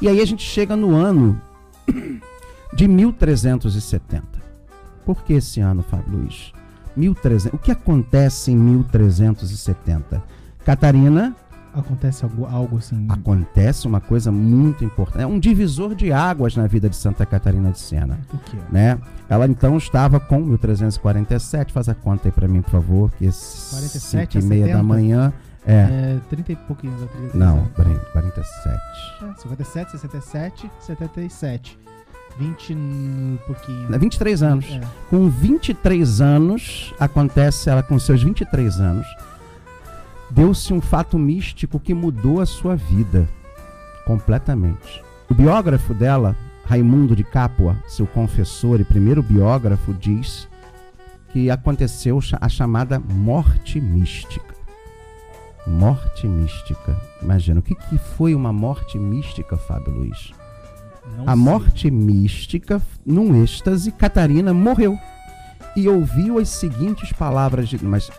E 0.00 0.08
aí 0.08 0.22
a 0.22 0.24
gente 0.24 0.42
chega 0.42 0.74
no 0.74 0.96
ano 0.96 1.38
de 2.72 2.88
1370. 2.88 4.24
Por 5.04 5.22
que 5.22 5.34
esse 5.34 5.60
ano, 5.60 5.82
Fábio 5.82 6.18
Luiz? 6.18 6.52
1300. 6.96 7.58
O 7.58 7.62
que 7.62 7.70
acontece 7.70 8.52
em 8.52 8.56
1370? 8.56 10.22
Catarina 10.64 11.36
acontece 11.74 12.24
algo, 12.24 12.46
algo 12.46 12.78
assim. 12.78 13.06
Acontece 13.10 13.86
uma 13.86 14.00
coisa 14.00 14.32
muito 14.32 14.82
importante. 14.82 15.22
É 15.22 15.26
um 15.26 15.38
divisor 15.38 15.94
de 15.94 16.10
águas 16.10 16.56
na 16.56 16.66
vida 16.66 16.88
de 16.88 16.96
Santa 16.96 17.26
Catarina 17.26 17.70
de 17.70 17.78
Sena. 17.78 18.18
O 18.32 18.38
quê? 18.38 18.56
Né? 18.72 18.98
Ela 19.28 19.46
então 19.46 19.76
estava 19.76 20.18
com 20.18 20.40
1347, 20.40 21.70
faz 21.70 21.86
a 21.90 21.94
conta 21.94 22.28
aí 22.28 22.32
para 22.32 22.48
mim, 22.48 22.62
por 22.62 22.70
favor, 22.70 23.10
que 23.10 23.26
47 23.26 24.38
e 24.38 24.42
meia 24.42 24.74
da 24.74 24.82
manhã. 24.82 25.34
É. 25.66 26.16
é 26.16 26.20
30 26.30 26.52
e 26.52 26.56
pouquinhos. 26.56 27.10
30 27.10 27.36
Não, 27.36 27.66
peraí, 27.76 27.98
47. 28.12 28.80
É, 29.22 29.40
57, 29.40 29.90
67, 29.92 30.70
77. 30.80 31.78
20 32.38 32.70
e 32.70 33.38
pouquinho. 33.46 33.98
23 33.98 34.42
anos. 34.42 34.66
É. 34.66 34.80
Com 35.08 35.28
23 35.28 36.20
anos, 36.20 36.94
acontece 37.00 37.70
ela 37.70 37.82
com 37.82 37.98
seus 37.98 38.22
23 38.22 38.78
anos 38.78 39.06
deu-se 40.30 40.72
um 40.72 40.80
fato 40.80 41.18
místico 41.18 41.78
que 41.78 41.94
mudou 41.94 42.40
a 42.40 42.46
sua 42.46 42.76
vida 42.76 43.28
completamente. 44.04 45.02
O 45.28 45.34
biógrafo 45.34 45.94
dela, 45.94 46.36
Raimundo 46.64 47.14
de 47.14 47.24
Capua, 47.24 47.76
seu 47.86 48.06
confessor 48.06 48.80
e 48.80 48.84
primeiro 48.84 49.22
biógrafo, 49.22 49.92
diz 49.94 50.48
que 51.32 51.50
aconteceu 51.50 52.18
a 52.40 52.48
chamada 52.48 52.98
morte 52.98 53.80
mística. 53.80 54.55
Morte 55.66 56.28
mística. 56.28 56.96
Imagina, 57.20 57.60
o 57.60 57.62
que, 57.62 57.74
que 57.74 57.98
foi 57.98 58.34
uma 58.34 58.52
morte 58.52 58.98
mística, 58.98 59.56
Fábio 59.56 59.92
Luiz? 59.92 60.32
Não 61.16 61.24
a 61.24 61.34
sei. 61.34 61.36
morte 61.36 61.90
mística, 61.90 62.80
num 63.04 63.42
êxtase, 63.42 63.90
Catarina 63.92 64.54
morreu 64.54 64.98
e 65.76 65.88
ouviu 65.88 66.38
as 66.38 66.48
seguintes 66.48 67.12
palavras, 67.12 67.68
de, 67.68 67.84
mas 67.84 68.10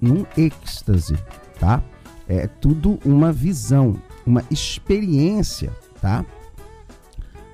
num 0.00 0.24
êxtase, 0.36 1.16
tá? 1.58 1.82
É 2.28 2.46
tudo 2.46 2.98
uma 3.04 3.32
visão, 3.32 4.00
uma 4.26 4.44
experiência, 4.50 5.72
tá? 6.00 6.24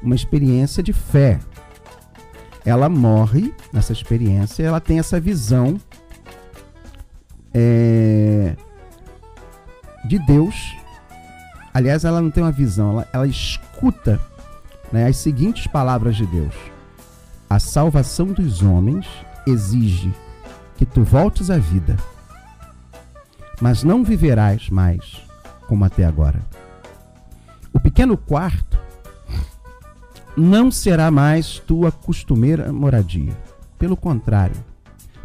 Uma 0.02 0.14
experiência 0.14 0.82
de 0.82 0.92
fé. 0.92 1.38
Ela 2.64 2.88
morre 2.88 3.54
nessa 3.72 3.92
experiência, 3.92 4.62
ela 4.62 4.80
tem 4.80 4.98
essa 4.98 5.20
visão 5.20 5.78
é, 7.52 8.56
de 10.04 10.18
Deus. 10.18 10.74
Aliás, 11.72 12.04
ela 12.04 12.20
não 12.20 12.30
tem 12.30 12.42
uma 12.42 12.52
visão, 12.52 12.92
ela, 12.92 13.08
ela 13.12 13.26
escuta 13.26 14.20
né, 14.92 15.06
as 15.06 15.16
seguintes 15.16 15.66
palavras 15.66 16.16
de 16.16 16.26
Deus: 16.26 16.54
A 17.48 17.58
salvação 17.58 18.26
dos 18.26 18.62
homens 18.62 19.06
exige 19.46 20.12
que 20.76 20.86
tu 20.86 21.02
voltes 21.02 21.50
à 21.50 21.58
vida 21.58 21.96
mas 23.60 23.82
não 23.82 24.04
viverás 24.04 24.68
mais 24.68 25.22
como 25.66 25.84
até 25.84 26.04
agora. 26.04 26.40
O 27.72 27.80
pequeno 27.80 28.16
quarto 28.16 28.78
não 30.36 30.70
será 30.70 31.10
mais 31.10 31.58
tua 31.60 31.90
costumeira 31.90 32.72
moradia. 32.72 33.36
Pelo 33.78 33.96
contrário, 33.96 34.56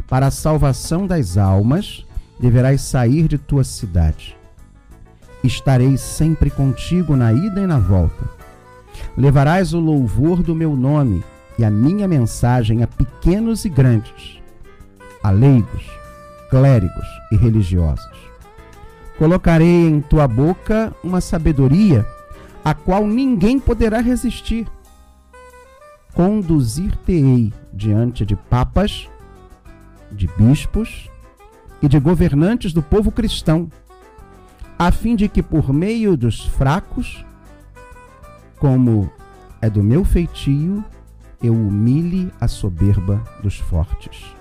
para 0.08 0.26
a 0.26 0.30
salvação 0.30 1.06
das 1.06 1.36
almas, 1.36 2.04
deverás 2.38 2.80
sair 2.82 3.28
de 3.28 3.38
tua 3.38 3.64
cidade. 3.64 4.36
Estarei 5.42 5.96
sempre 5.96 6.50
contigo 6.50 7.16
na 7.16 7.32
ida 7.32 7.60
e 7.60 7.66
na 7.66 7.78
volta. 7.78 8.28
Levarás 9.16 9.72
o 9.72 9.80
louvor 9.80 10.42
do 10.42 10.54
meu 10.54 10.76
nome 10.76 11.24
e 11.58 11.64
a 11.64 11.70
minha 11.70 12.06
mensagem 12.06 12.82
a 12.82 12.86
pequenos 12.86 13.64
e 13.64 13.68
grandes, 13.68 14.40
a 15.22 15.30
leigos, 15.30 15.84
clérigos 16.50 17.06
e 17.32 17.36
religiosos. 17.36 18.30
Colocarei 19.18 19.88
em 19.88 20.00
tua 20.00 20.26
boca 20.26 20.94
uma 21.04 21.20
sabedoria 21.20 22.06
a 22.64 22.74
qual 22.74 23.06
ninguém 23.06 23.58
poderá 23.58 24.00
resistir. 24.00 24.66
Conduzir-te-ei 26.14 27.52
diante 27.72 28.24
de 28.24 28.36
papas, 28.36 29.08
de 30.10 30.26
bispos 30.36 31.08
e 31.82 31.88
de 31.88 31.98
governantes 31.98 32.72
do 32.72 32.82
povo 32.82 33.10
cristão, 33.10 33.70
a 34.80 34.90
fim 34.90 35.14
de 35.14 35.28
que 35.28 35.42
por 35.42 35.74
meio 35.74 36.16
dos 36.16 36.46
fracos, 36.46 37.22
como 38.58 39.10
é 39.60 39.68
do 39.68 39.82
meu 39.82 40.06
feitio, 40.06 40.82
eu 41.42 41.52
humilhe 41.52 42.32
a 42.40 42.48
soberba 42.48 43.22
dos 43.42 43.58
fortes. 43.58 44.34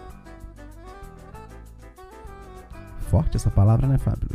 Forte 3.09 3.35
essa 3.35 3.51
palavra, 3.51 3.85
né, 3.85 3.97
Fábio? 3.97 4.29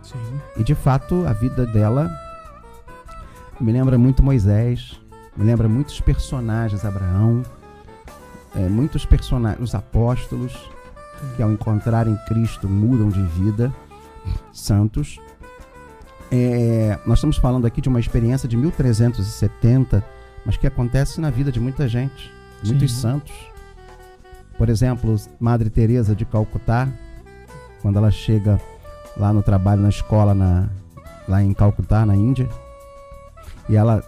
Sim. 0.00 0.40
E 0.56 0.62
de 0.62 0.76
fato, 0.76 1.26
a 1.26 1.32
vida 1.32 1.66
dela 1.66 2.08
me 3.60 3.72
lembra 3.72 3.98
muito 3.98 4.22
Moisés, 4.22 5.00
me 5.36 5.44
lembra 5.44 5.68
muitos 5.68 6.00
personagens, 6.00 6.84
Abraão, 6.84 7.42
é, 8.54 8.68
muitos 8.68 9.04
personagens, 9.04 9.60
os 9.60 9.74
apóstolos, 9.74 10.56
que 11.34 11.42
ao 11.42 11.50
encontrarem 11.50 12.16
Cristo 12.28 12.68
mudam 12.68 13.08
de 13.08 13.22
vida, 13.22 13.74
santos. 14.52 15.18
É, 16.30 16.98
nós 17.06 17.18
estamos 17.18 17.36
falando 17.36 17.66
aqui 17.66 17.80
de 17.80 17.88
uma 17.88 18.00
experiência 18.00 18.48
de 18.48 18.56
1370, 18.56 20.04
mas 20.44 20.56
que 20.56 20.66
acontece 20.66 21.20
na 21.20 21.30
vida 21.30 21.52
de 21.52 21.60
muita 21.60 21.86
gente, 21.86 22.32
muitos 22.64 22.92
Sim. 22.92 23.00
santos. 23.00 23.34
Por 24.56 24.68
exemplo, 24.68 25.16
Madre 25.38 25.70
Teresa 25.70 26.14
de 26.14 26.24
Calcutá, 26.24 26.88
quando 27.82 27.98
ela 27.98 28.10
chega 28.10 28.60
lá 29.16 29.32
no 29.32 29.42
trabalho 29.42 29.82
na 29.82 29.88
escola 29.88 30.34
na, 30.34 30.68
lá 31.28 31.42
em 31.42 31.52
Calcutá, 31.52 32.04
na 32.06 32.16
Índia, 32.16 32.48
e 33.68 33.76
ela 33.76 34.02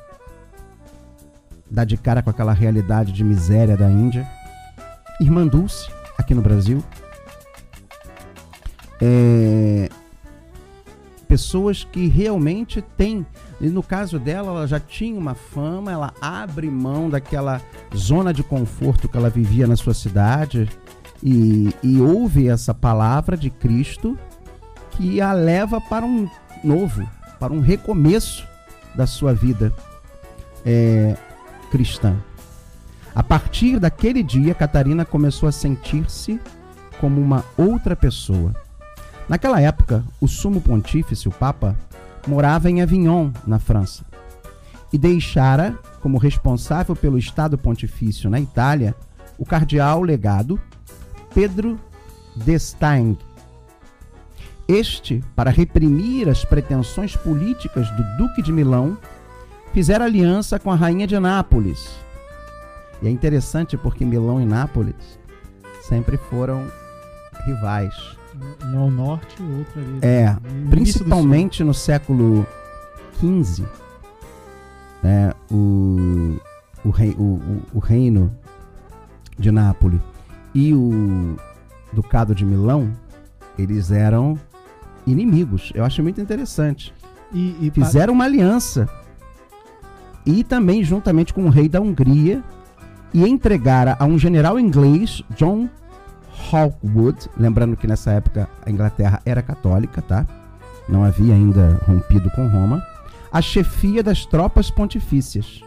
dá 1.70 1.84
de 1.84 1.96
cara 1.96 2.22
com 2.22 2.30
aquela 2.30 2.52
realidade 2.52 3.12
de 3.12 3.24
miséria 3.24 3.76
da 3.76 3.90
Índia. 3.90 4.26
Irmã 5.20 5.46
Dulce, 5.46 5.90
aqui 6.18 6.34
no 6.34 6.42
Brasil. 6.42 6.82
É, 9.00 9.88
pessoas 11.26 11.84
que 11.84 12.06
realmente 12.06 12.80
têm, 12.80 13.26
e 13.60 13.68
no 13.68 13.82
caso 13.82 14.18
dela, 14.18 14.50
ela 14.50 14.66
já 14.66 14.80
tinha 14.80 15.18
uma 15.18 15.34
fama, 15.34 15.90
ela 15.90 16.14
abre 16.20 16.70
mão 16.70 17.10
daquela 17.10 17.60
zona 17.94 18.32
de 18.32 18.42
conforto 18.42 19.08
que 19.08 19.16
ela 19.16 19.30
vivia 19.30 19.66
na 19.66 19.76
sua 19.76 19.94
cidade 19.94 20.68
e, 21.22 21.74
e 21.82 22.00
ouve 22.00 22.48
essa 22.48 22.72
palavra 22.72 23.36
de 23.36 23.50
Cristo 23.50 24.18
que 24.90 25.20
a 25.20 25.32
leva 25.32 25.80
para 25.80 26.04
um 26.04 26.28
novo, 26.62 27.08
para 27.38 27.52
um 27.52 27.60
recomeço 27.60 28.46
da 28.94 29.06
sua 29.06 29.34
vida 29.34 29.72
é, 30.64 31.16
cristã. 31.70 32.16
A 33.14 33.22
partir 33.22 33.78
daquele 33.78 34.22
dia, 34.22 34.54
Catarina 34.54 35.04
começou 35.04 35.48
a 35.48 35.52
sentir-se 35.52 36.40
como 37.00 37.20
uma 37.20 37.44
outra 37.56 37.96
pessoa. 37.96 38.54
Naquela 39.28 39.60
época, 39.60 40.04
o 40.20 40.28
sumo 40.28 40.60
pontífice, 40.60 41.28
o 41.28 41.32
Papa, 41.32 41.76
morava 42.26 42.70
em 42.70 42.80
Avignon, 42.80 43.30
na 43.46 43.58
França, 43.58 44.04
e 44.92 44.98
deixara 44.98 45.76
como 46.00 46.18
responsável 46.18 46.94
pelo 46.94 47.18
Estado 47.18 47.58
Pontifício 47.58 48.30
na 48.30 48.40
Itália 48.40 48.94
o 49.38 49.44
cardeal 49.44 50.02
legado 50.02 50.60
Pedro 51.34 51.78
d'Estaing. 52.36 53.18
Este, 54.68 55.22
para 55.34 55.50
reprimir 55.50 56.28
as 56.28 56.44
pretensões 56.44 57.16
políticas 57.16 57.88
do 57.90 58.02
Duque 58.16 58.42
de 58.42 58.52
Milão, 58.52 58.96
fizera 59.72 60.04
aliança 60.04 60.58
com 60.58 60.70
a 60.70 60.76
rainha 60.76 61.06
de 61.06 61.18
Nápoles. 61.18 61.90
E 63.02 63.06
é 63.06 63.10
interessante 63.10 63.76
porque 63.76 64.04
Milão 64.04 64.40
e 64.40 64.46
Nápoles 64.46 65.18
sempre 65.82 66.16
foram 66.16 66.66
rivais. 67.44 67.94
Um 68.64 68.78
ao 68.78 68.90
norte 68.90 69.36
e 69.40 69.58
outro 69.58 69.80
ali. 69.80 69.98
É, 70.02 70.36
no 70.52 70.70
principalmente 70.70 71.64
no 71.64 71.72
século 71.72 72.46
XV, 73.18 73.64
né, 75.02 75.32
o, 75.50 76.36
o, 76.84 76.90
rei, 76.90 77.14
o, 77.18 77.62
o, 77.72 77.78
reino 77.78 78.32
de 79.38 79.50
Nápoles 79.50 80.00
e 80.54 80.74
o 80.74 81.36
ducado 81.92 82.34
de 82.34 82.44
Milão, 82.44 82.92
eles 83.58 83.90
eram 83.90 84.38
inimigos. 85.06 85.72
Eu 85.74 85.84
acho 85.84 86.02
muito 86.02 86.20
interessante. 86.20 86.92
E, 87.32 87.56
e 87.60 87.70
Fizeram 87.70 88.12
uma 88.12 88.24
aliança. 88.24 88.88
E 90.24 90.42
também 90.42 90.82
juntamente 90.82 91.32
com 91.32 91.44
o 91.44 91.50
rei 91.50 91.68
da 91.68 91.80
Hungria 91.80 92.42
e 93.14 93.22
entregara 93.26 93.96
a 93.98 94.04
um 94.04 94.18
general 94.18 94.58
inglês, 94.58 95.22
John 95.36 95.68
Hawkwood, 96.50 97.28
lembrando 97.36 97.76
que 97.76 97.86
nessa 97.86 98.12
época 98.12 98.48
a 98.64 98.70
Inglaterra 98.70 99.20
era 99.24 99.42
católica, 99.42 100.02
tá? 100.02 100.26
Não 100.88 101.04
havia 101.04 101.34
ainda 101.34 101.80
rompido 101.86 102.30
com 102.30 102.48
Roma, 102.48 102.82
a 103.32 103.42
chefia 103.42 104.02
das 104.02 104.24
tropas 104.24 104.70
pontifícias. 104.70 105.60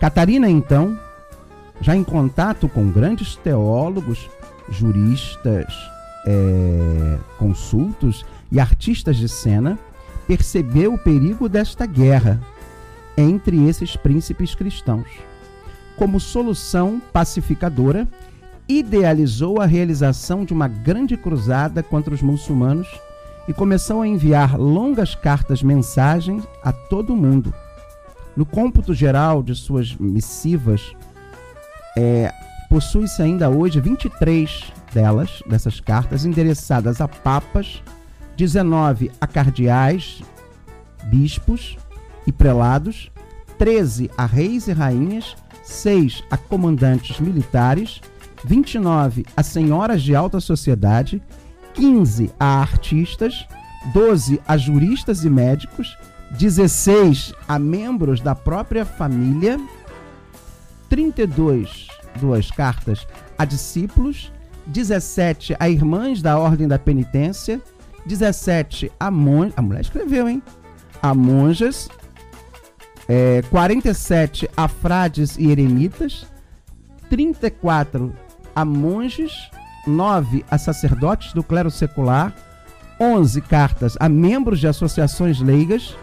Catarina, 0.00 0.48
então, 0.48 0.98
já 1.80 1.94
em 1.94 2.04
contato 2.04 2.68
com 2.68 2.90
grandes 2.90 3.36
teólogos, 3.36 4.28
juristas, 4.70 5.72
é, 6.26 7.18
consultos 7.38 8.24
e 8.50 8.58
artistas 8.58 9.16
de 9.16 9.28
cena, 9.28 9.78
percebeu 10.26 10.94
o 10.94 10.98
perigo 10.98 11.48
desta 11.48 11.84
guerra 11.84 12.40
entre 13.16 13.68
esses 13.68 13.96
príncipes 13.96 14.54
cristãos. 14.54 15.08
Como 15.96 16.18
solução 16.18 17.00
pacificadora, 17.12 18.08
idealizou 18.68 19.60
a 19.60 19.66
realização 19.66 20.44
de 20.44 20.52
uma 20.52 20.68
grande 20.68 21.16
cruzada 21.16 21.82
contra 21.82 22.14
os 22.14 22.22
muçulmanos 22.22 22.88
e 23.46 23.52
começou 23.52 24.00
a 24.00 24.08
enviar 24.08 24.58
longas 24.58 25.14
cartas 25.14 25.62
mensagens 25.62 26.44
a 26.62 26.72
todo 26.72 27.12
o 27.12 27.16
mundo. 27.16 27.52
No 28.36 28.46
cômputo 28.46 28.94
geral 28.94 29.42
de 29.42 29.54
suas 29.54 29.94
missivas, 29.94 30.94
é, 31.96 32.32
possui-se 32.68 33.22
ainda 33.22 33.50
hoje 33.50 33.80
23 33.80 34.72
delas, 34.92 35.42
dessas 35.46 35.78
cartas, 35.78 36.24
endereçadas 36.24 37.00
a 37.00 37.06
papas, 37.06 37.82
19 38.36 39.12
a 39.20 39.26
cardeais, 39.26 40.22
bispos 41.04 41.76
e 42.26 42.32
prelados, 42.32 43.10
13 43.58 44.10
a 44.16 44.26
reis 44.26 44.66
e 44.66 44.72
rainhas, 44.72 45.36
6 45.62 46.24
a 46.30 46.36
comandantes 46.36 47.20
militares, 47.20 48.00
29 48.44 49.24
a 49.36 49.42
senhoras 49.42 50.02
de 50.02 50.14
alta 50.14 50.40
sociedade, 50.40 51.22
15 51.74 52.30
a 52.38 52.60
artistas, 52.60 53.46
12 53.92 54.40
a 54.46 54.56
juristas 54.56 55.24
e 55.24 55.30
médicos, 55.30 55.96
16 56.32 57.34
a 57.48 57.58
membros 57.58 58.20
da 58.20 58.34
própria 58.34 58.84
família, 58.84 59.58
32 60.88 61.88
duas 62.20 62.50
cartas 62.50 63.06
a 63.36 63.44
discípulos, 63.44 64.32
17 64.66 65.56
a 65.58 65.68
irmãs 65.68 66.22
da 66.22 66.38
ordem 66.38 66.68
da 66.68 66.78
penitência, 66.78 67.60
17 68.06 68.92
a 68.98 69.10
monjas, 69.10 69.54
a 69.56 69.62
mulher 69.62 69.80
escreveu, 69.80 70.28
hein? 70.28 70.42
A 71.02 71.14
monjas, 71.14 71.88
é, 73.08 73.42
47 73.50 74.48
a 74.56 74.68
frades 74.68 75.36
e 75.36 75.50
eremitas, 75.50 76.26
34 77.10 78.14
a 78.54 78.64
monges, 78.64 79.50
9 79.86 80.44
a 80.50 80.58
sacerdotes 80.58 81.32
do 81.32 81.42
clero 81.42 81.70
secular, 81.70 82.34
11 83.00 83.40
cartas 83.42 83.96
a 83.98 84.08
membros 84.08 84.60
de 84.60 84.66
associações 84.66 85.40
leigas, 85.40 85.96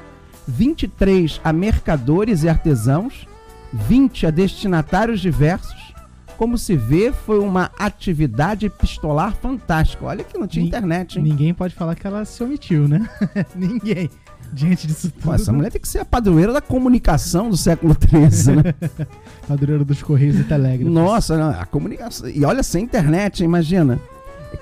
23 0.48 1.40
a 1.44 1.54
mercadores 1.54 2.44
e 2.44 2.50
artesãos, 2.50 3.28
20 3.72 4.28
a 4.28 4.32
destinatários 4.32 5.20
diversos. 5.20 5.92
Como 6.38 6.58
se 6.58 6.76
vê, 6.76 7.14
foi 7.14 7.40
uma 7.40 7.70
atividade 7.78 8.66
epistolar 8.66 9.36
fantástica. 9.36 10.06
Olha 10.06 10.24
que 10.24 10.38
não 10.38 10.48
tinha 10.48 10.66
internet, 10.66 11.18
hein? 11.18 11.24
Ninguém 11.24 11.54
pode 11.54 11.76
falar 11.76 11.94
que 11.94 12.08
ela 12.08 12.26
se 12.26 12.44
omitiu, 12.44 12.88
né? 12.88 13.08
Ninguém 13.56 14.10
diante 14.54 14.88
disso 14.88 15.10
tudo. 15.10 15.24
Pô, 15.24 15.34
essa 15.34 15.52
mulher 15.52 15.72
tem 15.72 15.82
que 15.82 15.88
ser 15.88 16.00
a 16.00 16.06
padroeira 16.06 16.54
da 16.54 16.62
comunicação 16.62 17.50
do 17.50 17.58
século 17.58 17.96
XIII, 17.96 18.56
né? 18.58 18.74
padroeira 19.48 19.84
dos 19.84 20.02
Correios 20.02 20.40
e 20.40 20.44
Telégrafos. 20.44 20.94
Nossa, 20.94 21.52
a 21.52 21.66
comunicação. 21.66 22.30
E 22.30 22.44
olha, 22.46 22.64
sem 22.64 22.84
internet, 22.84 23.44
imagina. 23.44 24.00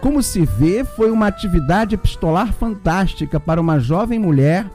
Como 0.01 0.21
se 0.21 0.45
vê, 0.45 0.83
foi 0.83 1.11
uma 1.11 1.27
atividade 1.27 1.95
epistolar 1.95 2.53
fantástica 2.53 3.39
para 3.39 3.59
uma 3.59 3.79
jovem 3.79 4.19
mulher 4.19 4.65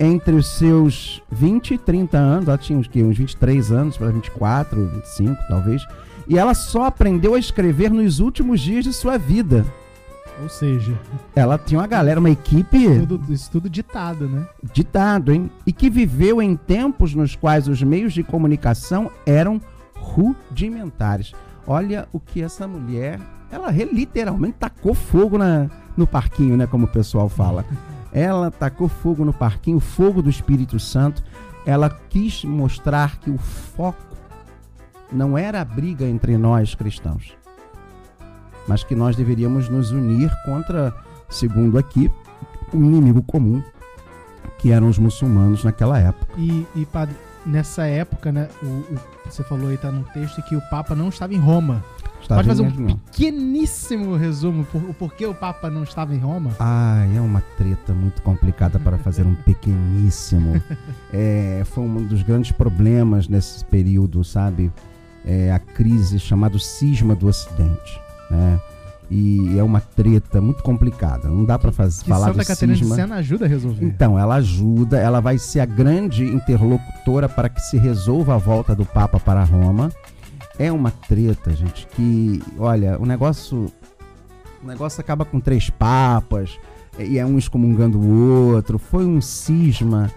entre 0.00 0.34
os 0.34 0.48
seus 0.56 1.22
20 1.30 1.74
e 1.74 1.78
30 1.78 2.16
anos. 2.16 2.48
Ela 2.48 2.58
tinha 2.58 2.78
uns, 2.78 2.88
uns 2.94 3.18
23 3.18 3.70
anos 3.70 3.96
para 3.96 4.10
24, 4.10 4.86
25 4.88 5.36
talvez. 5.48 5.82
E 6.26 6.38
ela 6.38 6.54
só 6.54 6.84
aprendeu 6.84 7.34
a 7.34 7.38
escrever 7.38 7.90
nos 7.90 8.20
últimos 8.20 8.60
dias 8.60 8.84
de 8.84 8.92
sua 8.92 9.18
vida. 9.18 9.64
Ou 10.40 10.48
seja, 10.48 10.98
ela 11.34 11.58
tinha 11.58 11.80
uma 11.80 11.86
galera, 11.86 12.20
uma 12.20 12.30
equipe. 12.30 13.00
Tudo, 13.06 13.32
isso 13.32 13.50
tudo 13.50 13.68
ditado, 13.68 14.28
né? 14.28 14.46
Ditado, 14.72 15.32
hein? 15.32 15.50
E 15.66 15.72
que 15.72 15.90
viveu 15.90 16.40
em 16.40 16.54
tempos 16.56 17.14
nos 17.14 17.34
quais 17.34 17.66
os 17.66 17.82
meios 17.82 18.12
de 18.12 18.22
comunicação 18.22 19.10
eram 19.26 19.60
rudimentares. 19.96 21.32
Olha 21.66 22.08
o 22.12 22.20
que 22.20 22.42
essa 22.42 22.66
mulher. 22.68 23.20
Ela 23.50 23.70
literalmente 23.70 24.56
tacou 24.58 24.94
fogo 24.94 25.38
na, 25.38 25.68
no 25.96 26.06
parquinho, 26.06 26.56
né? 26.56 26.66
Como 26.66 26.84
o 26.84 26.88
pessoal 26.88 27.28
fala. 27.28 27.64
Ela 28.12 28.50
tacou 28.50 28.88
fogo 28.88 29.24
no 29.24 29.32
parquinho, 29.32 29.80
fogo 29.80 30.22
do 30.22 30.30
Espírito 30.30 30.78
Santo. 30.78 31.22
Ela 31.66 31.90
quis 32.08 32.44
mostrar 32.44 33.18
que 33.18 33.30
o 33.30 33.36
foco 33.36 34.06
não 35.12 35.36
era 35.36 35.60
a 35.60 35.64
briga 35.64 36.06
entre 36.06 36.38
nós 36.38 36.74
cristãos 36.74 37.37
mas 38.68 38.84
que 38.84 38.94
nós 38.94 39.16
deveríamos 39.16 39.68
nos 39.68 39.90
unir 39.90 40.30
contra, 40.44 40.94
segundo 41.28 41.78
aqui, 41.78 42.10
o 42.72 42.76
inimigo 42.76 43.22
comum, 43.22 43.62
que 44.58 44.70
eram 44.70 44.88
os 44.88 44.98
muçulmanos 44.98 45.64
naquela 45.64 45.98
época. 45.98 46.32
E, 46.36 46.66
e 46.76 46.86
padre, 46.86 47.16
nessa 47.44 47.86
época, 47.86 48.30
né, 48.30 48.48
o, 48.62 48.66
o, 48.66 48.98
você 49.28 49.42
falou 49.42 49.68
aí, 49.68 49.76
tá 49.76 49.90
no 49.90 50.04
texto, 50.04 50.42
que 50.42 50.54
o 50.54 50.60
Papa 50.68 50.94
não 50.94 51.08
estava 51.08 51.34
em 51.34 51.38
Roma. 51.38 51.82
Estava 52.20 52.42
Pode 52.42 52.48
fazer 52.48 52.62
um 52.62 52.96
pequeníssimo 52.96 54.16
resumo 54.16 54.64
por 54.64 54.82
o 54.82 54.92
porquê 54.92 55.24
o 55.24 55.32
Papa 55.32 55.70
não 55.70 55.84
estava 55.84 56.14
em 56.14 56.18
Roma? 56.18 56.50
Ah, 56.58 57.06
é 57.14 57.20
uma 57.20 57.40
treta 57.56 57.94
muito 57.94 58.20
complicada 58.22 58.78
para 58.78 58.98
fazer 58.98 59.24
um 59.24 59.34
pequeníssimo. 59.46 60.60
é, 61.12 61.62
foi 61.64 61.84
um 61.84 62.04
dos 62.04 62.22
grandes 62.22 62.50
problemas 62.50 63.28
nesse 63.28 63.64
período, 63.64 64.24
sabe? 64.24 64.70
é, 65.28 65.52
a 65.52 65.58
crise 65.58 66.18
chamada 66.18 66.58
cisma 66.58 67.14
do 67.14 67.28
Ocidente. 67.28 68.00
Né? 68.30 68.60
E 69.10 69.58
é 69.58 69.62
uma 69.62 69.80
treta 69.80 70.40
muito 70.40 70.62
complicada. 70.62 71.28
Não 71.28 71.44
dá 71.44 71.58
para 71.58 71.72
falar 71.72 71.90
Santa 71.90 72.32
do 72.32 72.46
Catarina 72.46 72.76
cisma. 72.76 72.94
de 72.94 73.02
Sena 73.02 73.14
ajuda 73.16 73.46
a 73.46 73.48
resolver. 73.48 73.84
Então, 73.84 74.18
ela 74.18 74.34
ajuda, 74.34 74.98
ela 74.98 75.20
vai 75.20 75.38
ser 75.38 75.60
a 75.60 75.66
grande 75.66 76.24
interlocutora 76.24 77.28
para 77.28 77.48
que 77.48 77.60
se 77.60 77.78
resolva 77.78 78.34
a 78.34 78.38
volta 78.38 78.74
do 78.74 78.84
Papa 78.84 79.18
para 79.18 79.42
Roma. 79.44 79.90
É 80.58 80.70
uma 80.70 80.90
treta, 80.90 81.54
gente, 81.54 81.86
que, 81.92 82.42
olha, 82.58 82.98
o 83.00 83.06
negócio 83.06 83.72
o 84.62 84.66
negócio 84.66 85.00
acaba 85.00 85.24
com 85.24 85.40
três 85.40 85.70
papas 85.70 86.58
e 86.98 87.18
é 87.18 87.24
um 87.24 87.38
excomungando 87.38 87.98
o 87.98 88.52
outro. 88.52 88.78
Foi 88.78 89.06
um 89.06 89.20
cisma, 89.20 90.10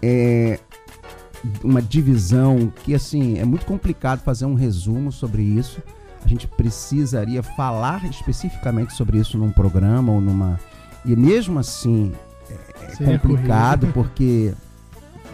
é, 0.00 0.58
uma 1.62 1.82
divisão 1.82 2.72
que, 2.84 2.94
assim, 2.94 3.38
é 3.38 3.44
muito 3.44 3.66
complicado 3.66 4.20
fazer 4.20 4.46
um 4.46 4.54
resumo 4.54 5.10
sobre 5.10 5.42
isso 5.42 5.82
a 6.24 6.28
gente 6.28 6.46
precisaria 6.46 7.42
falar 7.42 8.04
especificamente 8.04 8.92
sobre 8.92 9.18
isso 9.18 9.38
num 9.38 9.50
programa 9.50 10.12
ou 10.12 10.20
numa. 10.20 10.58
E 11.04 11.14
mesmo 11.14 11.58
assim 11.58 12.12
é, 12.50 13.04
é 13.04 13.18
complicado 13.18 13.88
porque 13.92 14.54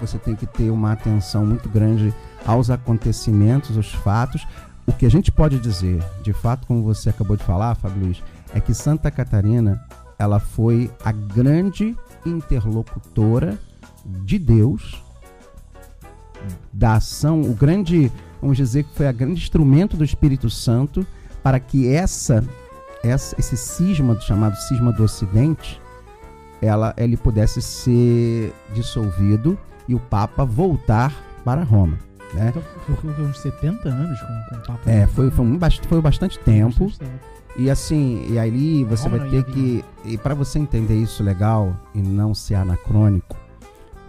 você 0.01 0.19
tem 0.19 0.35
que 0.35 0.47
ter 0.47 0.71
uma 0.71 0.93
atenção 0.93 1.45
muito 1.47 1.69
grande 1.69 2.13
aos 2.45 2.71
acontecimentos, 2.71 3.77
aos 3.77 3.93
fatos. 3.93 4.47
O 4.87 4.93
que 4.93 5.07
a 5.07 5.11
gente 5.11 5.33
pode 5.33 5.59
dizer, 5.59 6.05
de 6.23 6.33
fato, 6.33 6.67
como 6.67 6.83
você 6.83 7.09
acabou 7.09 7.37
de 7.37 7.45
falar, 7.45 7.75
Fábio 7.75 8.05
Luiz, 8.05 8.23
é 8.53 8.61
que 8.61 8.75
Santa 8.75 9.11
Catarina 9.11 9.83
ela 10.19 10.39
foi 10.39 10.91
a 11.05 11.11
grande 11.11 11.97
interlocutora 12.25 13.59
de 14.05 14.39
Deus 14.39 15.03
da 16.73 16.95
ação, 16.95 17.41
o 17.43 17.55
grande 17.55 18.13
vamos 18.45 18.59
dizer 18.59 18.85
que 18.85 18.95
foi 18.95 19.07
a 19.07 19.13
grande 19.13 19.41
instrumento 19.41 19.97
do 19.97 20.05
Espírito 20.05 20.51
Santo 20.51 21.07
para 21.43 21.59
que 21.59 21.89
essa, 21.89 22.45
essa 23.03 23.35
esse 23.39 23.57
cisma 23.57 24.21
chamado 24.21 24.55
cisma 24.69 24.93
do 24.93 25.03
Ocidente, 25.03 25.81
ela 26.61 26.93
ele 26.99 27.17
pudesse 27.17 27.63
ser 27.63 28.53
dissolvido 28.75 29.59
e 29.89 29.95
o 29.95 29.99
Papa 29.99 30.45
voltar 30.45 31.11
para 31.43 31.63
Roma. 31.63 31.99
Né? 32.35 32.53
Então, 32.55 32.63
foi 32.97 33.25
uns 33.25 33.39
70 33.39 33.89
anos 33.89 34.21
com, 34.21 34.27
com 34.27 34.57
o 34.57 34.67
Papa. 34.67 34.91
É, 34.91 35.07
foi, 35.07 35.31
foi, 35.31 35.47
um, 35.47 35.59
foi 35.89 36.03
bastante 36.03 36.39
tempo. 36.41 36.93
E 37.57 37.71
assim, 37.71 38.27
e 38.29 38.39
aí 38.39 38.85
você 38.85 39.09
Roma 39.09 39.21
vai 39.21 39.31
ter 39.31 39.45
que. 39.45 39.83
E 40.05 40.19
para 40.19 40.35
você 40.35 40.59
entender 40.59 41.01
isso 41.01 41.23
legal 41.23 41.75
e 41.95 42.03
não 42.03 42.35
ser 42.35 42.57
anacrônico, 42.57 43.37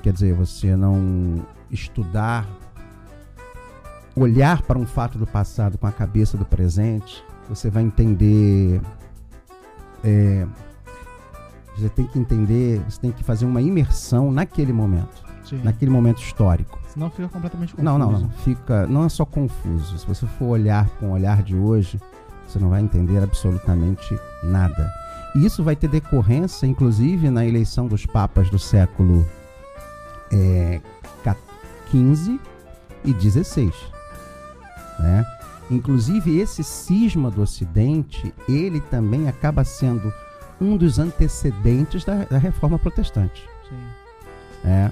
quer 0.04 0.12
dizer, 0.12 0.34
você 0.34 0.76
não 0.76 1.46
estudar 1.72 2.46
olhar 4.16 4.62
para 4.62 4.78
um 4.78 4.86
fato 4.86 5.18
do 5.18 5.28
passado 5.28 5.78
com 5.78 5.88
a 5.88 5.92
cabeça 5.92 6.38
do 6.38 6.46
presente, 6.46 7.24
você 7.50 7.70
vai 7.70 7.84
entender. 7.84 8.82
É, 10.04 10.46
você 11.78 11.90
tem 11.90 12.06
que 12.06 12.18
entender, 12.18 12.82
você 12.90 13.02
tem 13.02 13.12
que 13.12 13.24
fazer 13.24 13.46
uma 13.46 13.62
imersão 13.62 14.32
naquele 14.32 14.72
momento. 14.72 15.24
Sim. 15.44 15.62
Naquele 15.64 15.92
momento 15.92 16.22
histórico. 16.22 16.80
Senão 16.88 17.10
fica 17.12 17.28
completamente 17.28 17.76
confuso. 17.76 17.84
Não, 17.84 18.00
não, 18.00 18.20
não. 18.20 18.30
Fica, 18.30 18.88
não 18.88 19.04
é 19.04 19.10
só 19.10 19.26
confuso. 19.26 19.98
Se 19.98 20.08
você 20.08 20.26
for 20.26 20.46
olhar 20.46 20.90
com 21.00 21.08
o 21.08 21.12
olhar 21.12 21.44
de 21.44 21.56
hoje, 21.56 22.00
você 22.48 22.58
não 22.58 22.70
vai 22.70 22.82
entender 22.82 23.22
absolutamente 23.22 24.18
nada. 24.44 24.92
E 25.36 25.46
isso 25.46 25.64
vai 25.64 25.76
ter 25.76 25.90
decorrência, 25.90 26.66
inclusive, 26.66 27.30
na 27.30 27.46
eleição 27.46 27.88
dos 27.88 28.06
papas 28.06 28.50
do 28.50 28.58
século 28.58 29.28
é, 30.32 30.82
15 31.92 32.40
e 33.04 33.14
16. 33.14 33.95
Né? 35.00 35.26
Inclusive, 35.70 36.40
esse 36.40 36.64
cisma 36.64 37.32
do 37.32 37.42
Ocidente, 37.42 38.34
ele 38.48 38.80
também 38.82 39.28
acaba 39.28 39.64
sendo 39.64 40.14
um 40.62 40.78
dos 40.78 41.00
antecedentes 41.00 42.06
da, 42.06 42.24
da 42.26 42.38
reforma 42.38 42.78
protestante. 42.78 43.44
Sim. 43.68 43.76
É, 44.64 44.92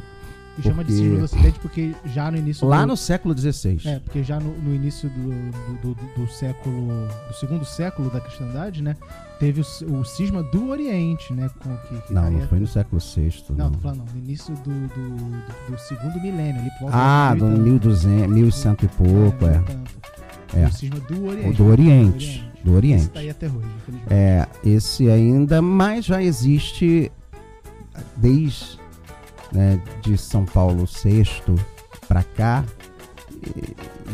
e 0.53 0.61
porque... 0.61 0.69
chama 0.69 0.83
de 0.83 0.93
cisma 0.93 1.17
do 1.17 1.23
Ocidente 1.23 1.59
porque 1.59 1.95
já 2.05 2.29
no 2.29 2.37
início 2.37 2.67
lá 2.67 2.81
do... 2.81 2.87
no 2.87 2.97
século 2.97 3.37
XVI 3.37 3.79
é 3.85 3.99
porque 3.99 4.23
já 4.23 4.39
no, 4.39 4.55
no 4.55 4.73
início 4.73 5.09
do, 5.09 5.81
do, 5.81 5.95
do, 6.15 6.27
século 6.27 7.07
do 7.27 7.33
segundo 7.33 7.65
século 7.65 8.09
da 8.11 8.21
cristandade 8.21 8.83
né 8.83 8.95
teve 9.39 9.61
o, 9.61 9.99
o 9.99 10.05
cisma 10.05 10.43
do 10.43 10.69
Oriente 10.69 11.33
né 11.33 11.49
com 11.59 11.75
que, 11.77 12.01
que 12.07 12.13
não 12.13 12.29
não 12.29 12.47
foi 12.47 12.59
no 12.59 12.67
século 12.67 13.01
VI 13.01 13.43
não, 13.49 13.55
não. 13.57 13.71
tô 13.71 13.79
falando 13.79 13.97
não, 13.99 14.05
no 14.05 14.19
início 14.19 14.53
do, 14.57 14.87
do, 14.89 15.71
do, 15.71 15.77
segundo 15.79 16.21
milênio 16.21 16.61
ali 16.61 16.69
ah 16.91 17.35
do 17.37 17.45
1200 17.45 18.27
1100 18.27 18.71
e 18.83 18.87
pouco 18.89 19.45
é, 19.45 19.55
é. 19.55 19.82
É. 20.55 20.65
o 20.65 20.71
cisma 20.71 20.99
do 20.99 21.25
Oriente 21.25 21.49
o 21.49 21.53
do 21.53 21.65
Oriente 21.65 22.51
do 22.63 22.73
Oriente 22.73 23.01
esse 23.01 23.09
tá 23.09 23.19
aí 23.19 23.29
até 23.29 23.47
hoje 23.47 23.67
é 24.09 24.47
esse 24.63 25.09
ainda 25.09 25.61
mas 25.61 26.05
já 26.05 26.21
existe 26.21 27.11
desde 28.17 28.79
né, 29.51 29.79
de 30.01 30.17
São 30.17 30.45
Paulo 30.45 30.85
VI 30.85 31.25
para 32.07 32.23
cá 32.23 32.63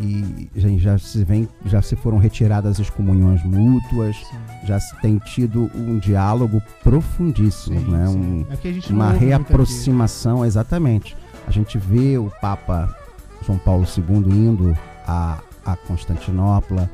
e, 0.02 0.50
e, 0.56 0.80
já 0.80 0.98
se 0.98 1.24
vem 1.24 1.48
já 1.66 1.82
se 1.82 1.96
foram 1.96 2.18
retiradas 2.18 2.80
as 2.80 2.90
comunhões 2.90 3.44
mútuas 3.44 4.16
sim. 4.16 4.38
já 4.66 4.80
se 4.80 4.96
tem 5.02 5.18
tido 5.20 5.70
um 5.76 6.00
diálogo 6.00 6.62
profundíssimo 6.84 7.80
sim, 7.80 7.92
né 7.92 8.08
sim. 8.08 8.46
É 8.90 8.94
uma 8.94 9.12
reaproximação 9.12 10.46
exatamente 10.46 11.16
a 11.48 11.52
gente 11.52 11.78
vê 11.78 12.18
o 12.18 12.32
Papa 12.42 12.96
João 13.46 13.58
Paulo 13.58 13.86
II 13.86 14.32
indo 14.32 14.78
a, 15.08 15.40
a 15.74 15.78
Constantinopla 15.88 16.90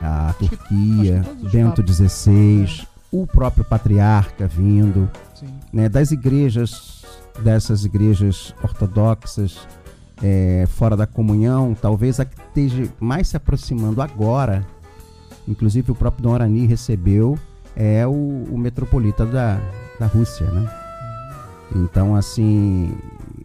a 0.00 0.34
Turquia 0.38 1.24
Bento 1.50 1.82
XVI 1.86 2.82
é. 2.82 2.86
o 3.10 3.26
próprio 3.26 3.64
patriarca 3.64 4.46
vindo 4.46 5.10
né 5.72 5.88
das 5.88 6.10
igrejas 6.10 7.04
dessas 7.42 7.84
igrejas 7.84 8.54
ortodoxas 8.62 9.66
é, 10.22 10.66
fora 10.68 10.96
da 10.96 11.06
comunhão, 11.06 11.76
talvez 11.80 12.18
a 12.20 12.24
que 12.24 12.40
esteja 12.40 12.90
mais 12.98 13.28
se 13.28 13.36
aproximando 13.36 14.02
agora, 14.02 14.66
inclusive 15.46 15.92
o 15.92 15.94
próprio 15.94 16.22
Dom 16.22 16.34
Arani 16.34 16.66
recebeu, 16.66 17.38
é 17.76 18.06
o, 18.06 18.10
o 18.50 18.58
metropolita 18.58 19.24
da, 19.24 19.60
da 19.98 20.06
Rússia, 20.06 20.46
né? 20.46 20.68
Então, 21.76 22.16
assim, 22.16 22.92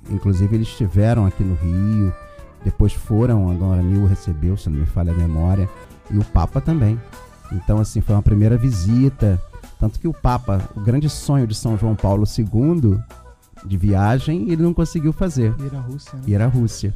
inclusive 0.09 0.55
eles 0.55 0.67
estiveram 0.67 1.25
aqui 1.25 1.43
no 1.43 1.55
Rio, 1.55 2.13
depois 2.63 2.93
foram, 2.93 3.49
a 3.49 3.73
Arani 3.73 3.97
o 3.97 4.05
recebeu, 4.05 4.55
se 4.57 4.69
não 4.69 4.79
me 4.79 4.85
falha 4.85 5.11
a 5.11 5.15
memória, 5.15 5.69
e 6.09 6.17
o 6.17 6.23
Papa 6.23 6.61
também. 6.61 6.99
Então, 7.51 7.79
assim, 7.79 8.01
foi 8.01 8.15
uma 8.15 8.21
primeira 8.21 8.57
visita, 8.57 9.41
tanto 9.79 9.99
que 9.99 10.07
o 10.07 10.13
Papa, 10.13 10.61
o 10.75 10.81
grande 10.81 11.09
sonho 11.09 11.45
de 11.45 11.53
São 11.53 11.77
João 11.77 11.95
Paulo 11.95 12.23
II 12.25 12.99
de 13.65 13.77
viagem 13.77 14.49
ele 14.49 14.61
não 14.61 14.73
conseguiu 14.73 15.13
fazer. 15.13 15.53
Ir 15.59 15.75
à 15.75 15.79
Rússia. 15.79 16.13
Né? 16.15 16.23
Ir 16.27 16.41
à 16.41 16.47
Rússia. 16.47 16.93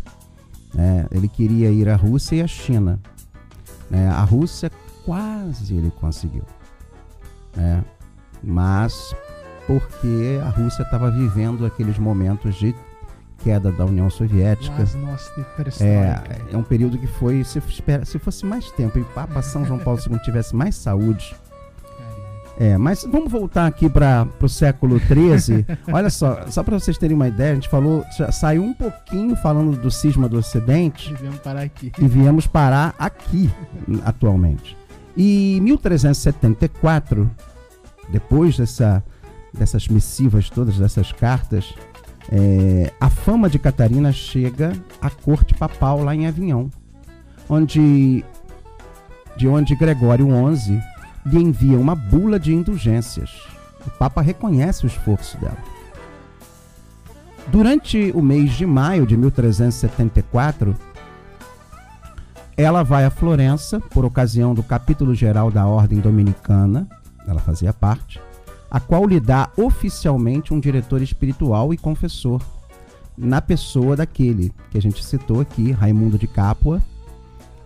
É, 0.78 1.08
ele 1.12 1.28
queria 1.28 1.72
ir 1.72 1.88
à 1.90 1.96
Rússia 1.96 2.36
e 2.36 2.42
à 2.42 2.48
China. 2.48 3.00
É, 3.92 4.08
a 4.08 4.24
Rússia 4.24 4.72
quase 5.06 5.76
ele 5.76 5.92
conseguiu. 5.92 6.44
É, 7.58 7.82
mas 8.44 9.16
porque 9.66 10.40
a 10.46 10.50
Rússia 10.50 10.84
estava 10.84 11.10
vivendo 11.10 11.66
aqueles 11.66 11.98
momentos 11.98 12.56
de 12.56 12.76
queda 13.44 13.72
da 13.72 13.86
União 13.86 14.10
Soviética. 14.10 14.84
É, 15.84 16.54
é 16.54 16.58
um 16.58 16.64
período 16.64 16.98
que 16.98 17.08
foi, 17.08 17.44
se, 17.44 17.62
se 18.06 18.20
fosse 18.20 18.46
mais 18.46 18.72
tempo 18.72 18.98
e 19.00 19.04
Papa 19.04 19.42
São 19.42 19.66
João 19.66 19.80
Paulo 19.80 20.00
II 20.10 20.20
tivesse 20.20 20.56
mais 20.56 20.76
saúde, 20.76 21.36
é, 22.60 22.76
mas 22.76 23.04
vamos 23.04 23.32
voltar 23.32 23.68
aqui 23.68 23.88
para 23.88 24.28
o 24.42 24.50
século 24.50 25.00
XIII. 25.00 25.64
Olha 25.94 26.10
só, 26.10 26.48
só 26.48 26.64
para 26.64 26.80
vocês 26.80 26.98
terem 26.98 27.16
uma 27.16 27.28
ideia, 27.28 27.52
a 27.52 27.56
gente 27.56 27.70
falou, 27.70 28.04
saiu 28.32 28.64
um 28.64 28.74
pouquinho 28.74 29.36
falando 29.36 29.78
do 29.80 29.92
cisma 29.92 30.28
do 30.28 30.40
Ocidente. 30.40 31.12
E 31.12 31.16
viemos 31.16 31.40
parar 31.40 31.62
aqui. 31.62 31.92
E 32.00 32.08
viemos 32.08 32.48
parar 32.48 32.96
aqui, 32.98 33.52
atualmente. 34.04 34.76
E 35.16 35.58
em 35.58 35.62
1374, 35.62 37.30
depois 38.10 38.58
dessa, 38.58 39.04
dessas 39.54 39.88
missivas 39.88 40.50
todas, 40.50 40.80
dessas 40.80 41.12
cartas, 41.12 41.76
é, 42.32 42.92
a 43.00 43.10
fama 43.10 43.50
de 43.50 43.58
Catarina 43.58 44.12
chega 44.12 44.74
à 45.02 45.10
corte 45.10 45.54
papal 45.54 46.04
lá 46.04 46.14
em 46.14 46.28
Avignon, 46.28 46.68
onde 47.50 48.24
de 49.38 49.48
onde 49.48 49.76
Gregório 49.76 50.28
XI 50.56 50.82
lhe 51.26 51.42
envia 51.42 51.78
uma 51.78 51.96
bula 51.96 52.40
de 52.40 52.54
indulgências. 52.54 53.30
O 53.86 53.92
Papa 53.92 54.22
reconhece 54.22 54.86
o 54.86 54.88
esforço 54.88 55.38
dela. 55.38 55.58
Durante 57.48 58.12
o 58.14 58.22
mês 58.22 58.52
de 58.52 58.66
maio 58.66 59.06
de 59.06 59.16
1374, 59.16 60.76
ela 62.58 62.84
vai 62.84 63.06
a 63.06 63.12
Florença 63.12 63.80
por 63.80 64.04
ocasião 64.04 64.54
do 64.54 64.64
capítulo 64.64 65.14
geral 65.14 65.50
da 65.50 65.66
Ordem 65.66 66.00
Dominicana, 66.00 66.88
ela 67.26 67.40
fazia 67.40 67.72
parte, 67.72 68.20
a 68.70 68.80
qual 68.80 69.06
lhe 69.06 69.20
dá 69.20 69.50
oficialmente 69.58 70.54
um 70.54 70.60
diretor 70.60 71.02
espiritual 71.02 71.74
e 71.74 71.78
confessor, 71.78 72.42
na 73.18 73.42
pessoa 73.42 73.96
daquele 73.96 74.54
que 74.70 74.78
a 74.78 74.82
gente 74.82 75.04
citou 75.04 75.42
aqui, 75.42 75.72
Raimundo 75.72 76.18
de 76.18 76.28
Capua, 76.28 76.82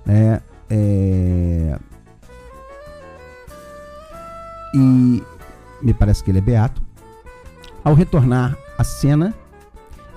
né? 0.05 0.41
É... 0.69 1.77
E 4.73 5.23
me 5.81 5.93
parece 5.93 6.23
que 6.23 6.31
ele 6.31 6.37
é 6.37 6.41
beato. 6.41 6.81
Ao 7.83 7.93
retornar 7.93 8.55
à 8.77 8.83
cena, 8.83 9.33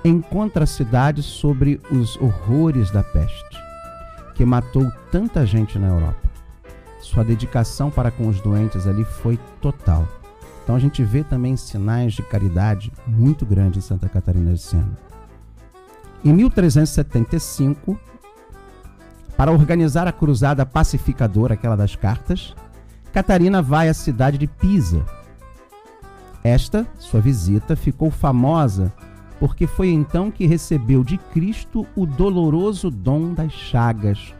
encontra 0.04 0.64
a 0.64 0.66
cidade 0.66 1.22
sobre 1.22 1.80
os 1.90 2.16
horrores 2.18 2.90
da 2.90 3.02
peste, 3.02 3.58
que 4.34 4.44
matou 4.44 4.92
tanta 5.10 5.44
gente 5.46 5.78
na 5.78 5.88
Europa. 5.88 6.22
Sua 7.00 7.24
dedicação 7.24 7.90
para 7.90 8.10
com 8.10 8.28
os 8.28 8.40
doentes 8.40 8.86
ali 8.86 9.04
foi 9.04 9.38
total 9.60 10.06
então 10.64 10.74
a 10.74 10.78
gente 10.78 11.04
vê 11.04 11.22
também 11.22 11.56
sinais 11.56 12.14
de 12.14 12.22
caridade 12.22 12.90
muito 13.06 13.44
grandes 13.44 13.84
em 13.84 13.86
Santa 13.86 14.08
Catarina 14.08 14.54
de 14.54 14.60
Sena. 14.60 14.98
Em 16.24 16.32
1375, 16.32 18.00
para 19.36 19.52
organizar 19.52 20.08
a 20.08 20.12
cruzada 20.12 20.64
pacificadora, 20.64 21.52
aquela 21.52 21.76
das 21.76 21.94
cartas, 21.94 22.56
Catarina 23.12 23.60
vai 23.60 23.90
à 23.90 23.94
cidade 23.94 24.38
de 24.38 24.46
Pisa. 24.46 25.04
Esta, 26.42 26.86
sua 26.98 27.20
visita, 27.20 27.76
ficou 27.76 28.10
famosa 28.10 28.90
porque 29.38 29.66
foi 29.66 29.90
então 29.90 30.30
que 30.30 30.46
recebeu 30.46 31.04
de 31.04 31.18
Cristo 31.18 31.86
o 31.94 32.06
doloroso 32.06 32.90
dom 32.90 33.34
das 33.34 33.52
chagas 33.52 34.34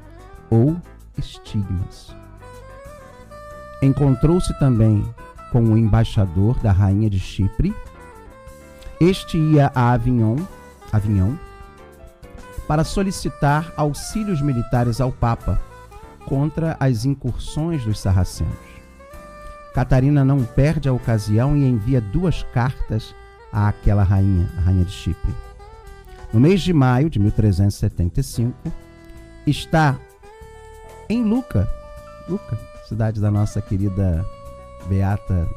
ou 0.48 0.76
estigmas. 1.18 2.14
Encontrou-se 3.82 4.58
também 4.58 5.04
com 5.54 5.62
o 5.62 5.78
embaixador 5.78 6.58
da 6.58 6.72
rainha 6.72 7.08
de 7.08 7.20
Chipre. 7.20 7.72
Este 9.00 9.38
ia 9.38 9.70
a 9.72 9.92
Avignon, 9.92 10.34
Avignon 10.90 11.36
para 12.66 12.82
solicitar 12.82 13.72
auxílios 13.76 14.42
militares 14.42 15.00
ao 15.00 15.12
Papa 15.12 15.62
contra 16.26 16.76
as 16.80 17.04
incursões 17.04 17.84
dos 17.84 18.00
sarracenos. 18.00 18.52
Catarina 19.72 20.24
não 20.24 20.42
perde 20.42 20.88
a 20.88 20.92
ocasião 20.92 21.56
e 21.56 21.64
envia 21.64 22.00
duas 22.00 22.42
cartas 22.52 23.14
àquela 23.52 24.02
rainha, 24.02 24.50
a 24.58 24.60
rainha 24.62 24.84
de 24.84 24.90
Chipre. 24.90 25.32
No 26.32 26.40
mês 26.40 26.62
de 26.62 26.72
maio 26.72 27.08
de 27.08 27.20
1375, 27.20 28.72
está 29.46 29.96
em 31.08 31.22
Luca, 31.22 31.68
Luca, 32.28 32.58
cidade 32.88 33.20
da 33.20 33.30
nossa 33.30 33.62
querida 33.62 34.26
Beata 34.86 35.48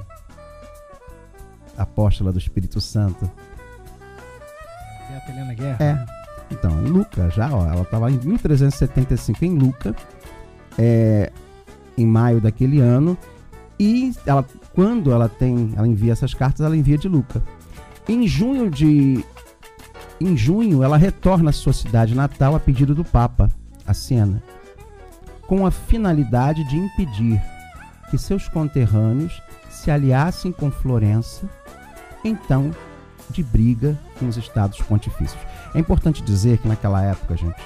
Apóstola 1.78 2.32
do 2.32 2.40
Espírito 2.40 2.82
Santo. 2.82 3.30
Beata 5.10 5.32
Helena 5.32 5.54
Guerra? 5.54 5.78
É, 5.84 6.06
então, 6.52 6.82
Luca, 6.82 7.30
já, 7.30 7.54
ó, 7.54 7.66
ela 7.66 7.82
estava 7.82 8.12
em 8.12 8.18
1375 8.18 9.46
em 9.46 9.58
Luca, 9.58 9.96
é, 10.78 11.32
em 11.98 12.06
maio 12.06 12.42
daquele 12.42 12.80
ano, 12.80 13.18
e 13.80 14.14
ela, 14.26 14.46
quando 14.74 15.12
ela 15.12 15.30
tem, 15.30 15.74
ela 15.76 15.88
envia 15.88 16.14
essas 16.14 16.34
cartas, 16.34 16.66
ela 16.66 16.76
envia 16.76 16.98
de 16.98 17.08
Luca. 17.08 17.44
Em 18.08 18.28
junho 18.28 18.70
de, 18.70 19.24
em 20.20 20.36
junho, 20.36 20.84
ela 20.84 20.98
retorna 20.98 21.50
à 21.50 21.54
sua 21.54 21.74
cidade 21.74 22.16
natal 22.16 22.56
a 22.56 22.60
pedido 22.60 22.96
do 22.96 23.04
Papa, 23.04 23.52
a 23.86 23.94
Siena, 23.94 24.42
com 25.46 25.66
a 25.66 25.72
finalidade 25.72 26.64
de 26.68 26.78
impedir 26.78 27.42
que 28.10 28.18
seus 28.18 28.48
conterrâneos 28.48 29.42
se 29.70 29.92
aliassem 29.92 30.52
com 30.52 30.72
Florença, 30.72 31.48
então 32.24 32.72
de 33.30 33.44
briga 33.44 33.98
com 34.18 34.28
os 34.28 34.38
estados 34.38 34.82
pontifícios. 34.82 35.40
É 35.74 35.80
importante 35.80 36.22
dizer 36.24 36.58
que 36.60 36.68
naquela 36.68 37.04
época, 37.04 37.36
gente, 37.36 37.62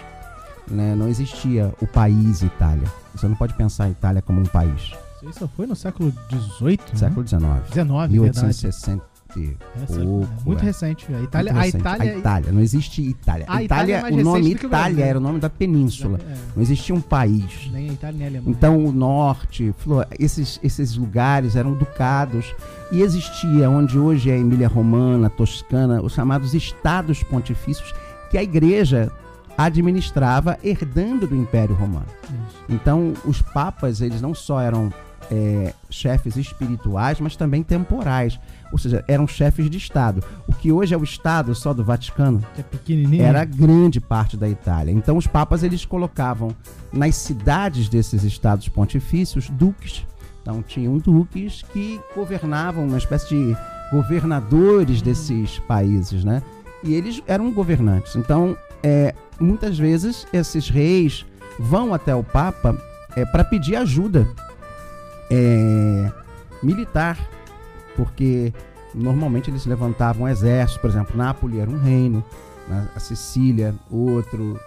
né, 0.68 0.96
não 0.96 1.08
existia 1.08 1.74
o 1.80 1.88
país 1.88 2.42
Itália. 2.42 2.88
Você 3.14 3.28
não 3.28 3.36
pode 3.36 3.54
pensar 3.54 3.86
a 3.86 3.90
Itália 3.90 4.22
como 4.22 4.40
um 4.40 4.46
país. 4.46 4.92
Isso 5.22 5.48
foi 5.56 5.68
no 5.68 5.76
século 5.76 6.12
XVIII? 6.30 6.80
Né? 6.94 6.98
Século 6.98 7.28
XIX. 7.28 7.70
19, 7.70 8.14
1860 8.14 9.11
e 9.40 9.58
pouco. 9.88 10.28
Muito 10.46 10.62
é. 10.62 10.66
recente. 10.66 11.06
A 11.14 11.22
Itália, 11.22 11.54
recente. 11.54 11.76
a 11.76 11.80
Itália, 11.80 12.14
a 12.14 12.18
Itália, 12.18 12.52
não 12.52 12.62
existe 12.62 13.02
Itália. 13.02 13.46
A 13.48 13.64
Itália, 13.64 13.98
Itália 14.00 14.18
é 14.18 14.22
o 14.22 14.24
nome 14.24 14.52
Itália 14.52 15.06
era 15.06 15.18
o 15.18 15.22
nome 15.22 15.40
da 15.40 15.50
península. 15.50 16.20
É. 16.20 16.36
Não 16.56 16.62
existia 16.62 16.94
um 16.94 17.02
país. 17.02 17.70
Nem 17.72 17.90
a 17.90 17.94
Itália 17.94 18.18
nem 18.18 18.28
a 18.28 18.30
Alemanha. 18.30 18.52
Então 18.52 18.86
o 18.86 18.92
norte, 18.92 19.74
esses, 20.20 20.60
esses 20.64 20.96
lugares 20.96 21.56
eram 21.56 21.74
ducados 21.74 22.54
e 22.92 23.02
existia 23.02 23.70
onde 23.70 23.98
hoje 23.98 24.30
é 24.30 24.38
Emília 24.38 24.68
Romana, 24.68 25.30
Toscana, 25.30 26.02
os 26.02 26.14
chamados 26.14 26.54
estados 26.54 27.24
pontifícios 27.24 27.94
que 28.30 28.38
a 28.38 28.44
igreja 28.44 29.12
administrava 29.58 30.58
herdando 30.64 31.28
do 31.28 31.36
Império 31.36 31.76
Romano. 31.76 32.08
Isso. 32.24 32.58
Então 32.70 33.14
os 33.26 33.42
papas 33.42 34.02
eles 34.02 34.22
não 34.22 34.34
só 34.34 34.60
eram 34.60 34.92
é, 35.32 35.74
chefes 35.90 36.36
espirituais, 36.36 37.22
mas 37.22 37.38
também 37.38 37.64
temporais. 37.64 38.38
Ou 38.72 38.78
seja, 38.78 39.04
eram 39.08 39.26
chefes 39.26 39.70
de 39.70 39.78
Estado. 39.78 40.22
O 40.46 40.54
que 40.54 40.72
hoje 40.72 40.94
é 40.94 40.98
o 40.98 41.04
Estado 41.04 41.56
só 41.56 41.74
do 41.74 41.84
Vaticano 41.84 42.44
é 42.58 42.62
pequenininho. 42.62 43.24
era 43.24 43.46
grande 43.46 44.02
parte 44.02 44.36
da 44.36 44.50
Itália. 44.50 44.92
Então 44.92 45.16
os 45.16 45.28
papas 45.28 45.64
eles 45.64 45.86
colocavam 45.86 46.54
nas 46.92 47.16
cidades 47.16 47.88
desses 47.88 48.24
estados 48.24 48.68
pontifícios 48.68 49.50
duques. 49.50 50.06
Então 50.42 50.62
tinham 50.62 50.98
duques 50.98 51.64
que 51.72 52.02
governavam 52.14 52.86
uma 52.86 52.98
espécie 52.98 53.30
de 53.30 53.58
governadores 53.92 55.02
desses 55.02 55.60
países, 55.60 56.24
né? 56.24 56.42
E 56.84 56.94
eles 56.94 57.22
eram 57.28 57.52
governantes. 57.52 58.16
Então, 58.16 58.58
é, 58.82 59.14
muitas 59.40 59.78
vezes 59.78 60.26
esses 60.34 60.68
reis 60.68 61.26
vão 61.60 61.94
até 61.94 62.16
o 62.16 62.24
Papa 62.24 62.76
é, 63.16 63.24
para 63.26 63.44
pedir 63.44 63.76
ajuda 63.76 64.28
é, 65.32 66.12
militar, 66.62 67.18
porque 67.96 68.54
normalmente 68.94 69.50
eles 69.50 69.66
levantavam 69.66 70.28
exércitos, 70.28 70.82
por 70.82 70.90
exemplo, 70.90 71.16
Nápoles 71.16 71.60
era 71.60 71.70
um 71.72 71.80
reino, 71.80 72.24
né? 72.68 72.88
a 72.94 73.00
Sicília 73.00 73.74
outro. 73.90 74.60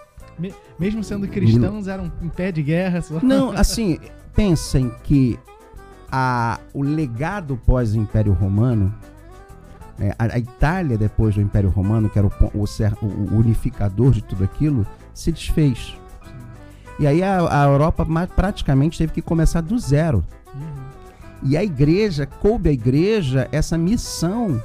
Mesmo 0.77 1.03
sendo 1.03 1.27
cristãos, 1.27 1.87
eram 1.87 2.11
em 2.21 2.27
pé 2.27 2.51
de 2.51 2.61
guerra. 2.61 3.01
Só. 3.01 3.19
Não, 3.21 3.51
assim, 3.55 3.99
pensem 4.33 4.91
que 5.03 5.39
a, 6.11 6.59
o 6.73 6.83
legado 6.83 7.55
pós-Império 7.65 8.33
Romano, 8.33 8.93
é, 9.99 10.13
a, 10.19 10.35
a, 10.35 10.39
Itália 10.39 10.97
depois 10.97 11.35
do 11.35 11.41
Império 11.41 11.69
Romano, 11.69 12.09
que 12.09 12.19
era 12.19 12.27
o, 12.27 12.31
o, 12.53 12.65
o 13.05 13.37
unificador 13.37 14.11
de 14.11 14.21
tudo 14.23 14.43
aquilo, 14.43 14.85
se 15.13 15.31
desfez. 15.31 15.95
E 16.99 17.05
aí 17.05 17.21
a, 17.21 17.63
a 17.63 17.65
Europa 17.65 18.05
praticamente 18.35 18.97
teve 18.97 19.13
que 19.13 19.21
começar 19.21 19.61
do 19.61 19.77
zero. 19.77 20.23
E 21.43 21.55
a 21.55 21.63
igreja, 21.63 22.25
coube 22.25 22.69
à 22.69 22.71
igreja 22.71 23.47
essa 23.51 23.77
missão, 23.77 24.61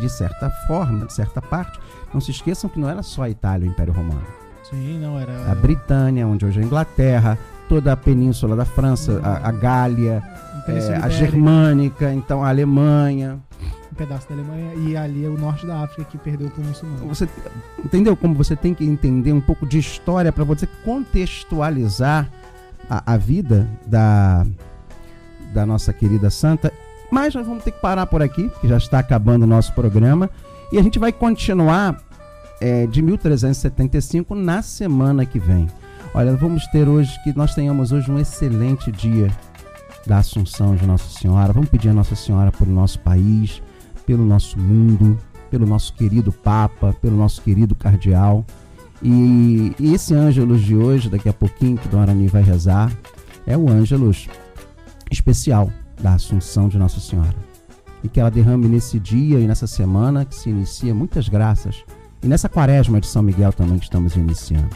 de 0.00 0.08
certa 0.08 0.50
forma, 0.68 1.06
de 1.06 1.12
certa 1.12 1.42
parte. 1.42 1.80
Não 2.14 2.20
se 2.20 2.30
esqueçam 2.30 2.70
que 2.70 2.78
não 2.78 2.88
era 2.88 3.02
só 3.02 3.22
a 3.22 3.30
Itália 3.30 3.68
o 3.68 3.72
Império 3.72 3.92
Romano. 3.92 4.26
Sim, 4.70 4.98
não 5.00 5.18
era. 5.18 5.50
A 5.50 5.54
Britânia, 5.54 6.26
onde 6.26 6.44
hoje 6.44 6.60
é 6.60 6.62
a 6.62 6.66
Inglaterra, 6.66 7.38
toda 7.68 7.92
a 7.92 7.96
península 7.96 8.54
da 8.54 8.64
França, 8.64 9.12
uhum. 9.12 9.20
a, 9.24 9.48
a, 9.48 9.52
Gália, 9.52 10.22
é, 10.68 10.96
a 10.96 11.08
Germânica, 11.08 12.12
então 12.12 12.44
a 12.44 12.48
Alemanha. 12.48 13.40
Pedaço 13.96 14.28
da 14.28 14.34
Alemanha 14.34 14.74
e 14.74 14.96
ali 14.96 15.24
é 15.24 15.28
o 15.28 15.38
norte 15.38 15.66
da 15.66 15.82
África 15.82 16.04
que 16.04 16.18
perdeu 16.18 16.50
para 16.50 16.62
o 16.62 16.66
muçulmano. 16.66 17.08
Você 17.08 17.28
entendeu 17.84 18.16
como 18.16 18.34
você 18.34 18.54
tem 18.54 18.74
que 18.74 18.84
entender 18.84 19.32
um 19.32 19.40
pouco 19.40 19.66
de 19.66 19.78
história 19.78 20.32
para 20.32 20.44
você 20.44 20.66
contextualizar 20.84 22.30
a, 22.88 23.14
a 23.14 23.16
vida 23.16 23.68
da, 23.86 24.46
da 25.52 25.66
nossa 25.66 25.92
querida 25.92 26.30
santa. 26.30 26.72
Mas 27.10 27.34
nós 27.34 27.46
vamos 27.46 27.64
ter 27.64 27.70
que 27.70 27.80
parar 27.80 28.06
por 28.06 28.22
aqui, 28.22 28.50
que 28.60 28.68
já 28.68 28.76
está 28.76 28.98
acabando 28.98 29.44
o 29.44 29.46
nosso 29.46 29.72
programa. 29.72 30.30
E 30.72 30.78
a 30.78 30.82
gente 30.82 30.98
vai 30.98 31.12
continuar 31.12 32.02
é, 32.60 32.86
de 32.86 33.00
1375 33.00 34.34
na 34.34 34.62
semana 34.62 35.24
que 35.24 35.38
vem. 35.38 35.68
Olha, 36.14 36.34
vamos 36.34 36.66
ter 36.68 36.88
hoje 36.88 37.12
que 37.22 37.36
nós 37.36 37.54
tenhamos 37.54 37.92
hoje 37.92 38.10
um 38.10 38.18
excelente 38.18 38.90
dia 38.90 39.30
da 40.06 40.18
Assunção 40.18 40.74
de 40.74 40.86
Nossa 40.86 41.08
Senhora. 41.18 41.52
Vamos 41.52 41.68
pedir 41.68 41.90
a 41.90 41.92
Nossa 41.92 42.14
Senhora 42.14 42.50
pelo 42.50 42.72
nosso 42.72 42.98
país, 43.00 43.60
pelo 44.06 44.24
nosso 44.24 44.58
mundo, 44.58 45.18
pelo 45.50 45.66
nosso 45.66 45.92
querido 45.94 46.32
Papa, 46.32 46.94
pelo 47.02 47.16
nosso 47.16 47.42
querido 47.42 47.74
Cardeal. 47.74 48.44
E, 49.02 49.74
e 49.78 49.92
esse 49.92 50.14
Ângelus 50.14 50.62
de 50.62 50.74
hoje, 50.74 51.10
daqui 51.10 51.28
a 51.28 51.32
pouquinho, 51.32 51.76
que 51.76 51.88
Dona 51.88 52.04
Arani 52.04 52.28
vai 52.28 52.42
rezar, 52.42 52.90
é 53.46 53.56
o 53.56 53.68
Ângelus 53.68 54.28
especial 55.10 55.70
da 56.00 56.14
Assunção 56.14 56.68
de 56.68 56.78
Nossa 56.78 57.00
Senhora. 57.00 57.34
E 58.02 58.08
que 58.08 58.20
ela 58.20 58.30
derrame 58.30 58.68
nesse 58.68 58.98
dia 58.98 59.38
e 59.40 59.46
nessa 59.46 59.66
semana 59.66 60.24
que 60.24 60.34
se 60.34 60.48
inicia 60.48 60.94
muitas 60.94 61.28
graças. 61.28 61.84
E 62.22 62.28
nessa 62.28 62.48
quaresma 62.48 63.00
de 63.00 63.06
São 63.06 63.22
Miguel 63.22 63.52
também 63.52 63.78
que 63.78 63.84
estamos 63.84 64.14
iniciando. 64.16 64.70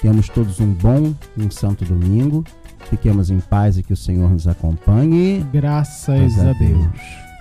Tenhamos 0.00 0.28
todos 0.28 0.60
um 0.60 0.72
bom 0.72 1.14
e 1.36 1.42
um 1.42 1.50
santo 1.50 1.84
domingo. 1.84 2.44
Fiquemos 2.90 3.30
em 3.30 3.40
paz 3.40 3.78
e 3.78 3.82
que 3.82 3.92
o 3.92 3.96
Senhor 3.96 4.30
nos 4.30 4.46
acompanhe. 4.46 5.44
Graças 5.52 6.38
a. 6.38 6.52
Deus. 6.52 7.33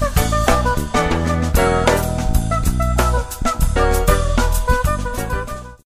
哈。 0.00 0.26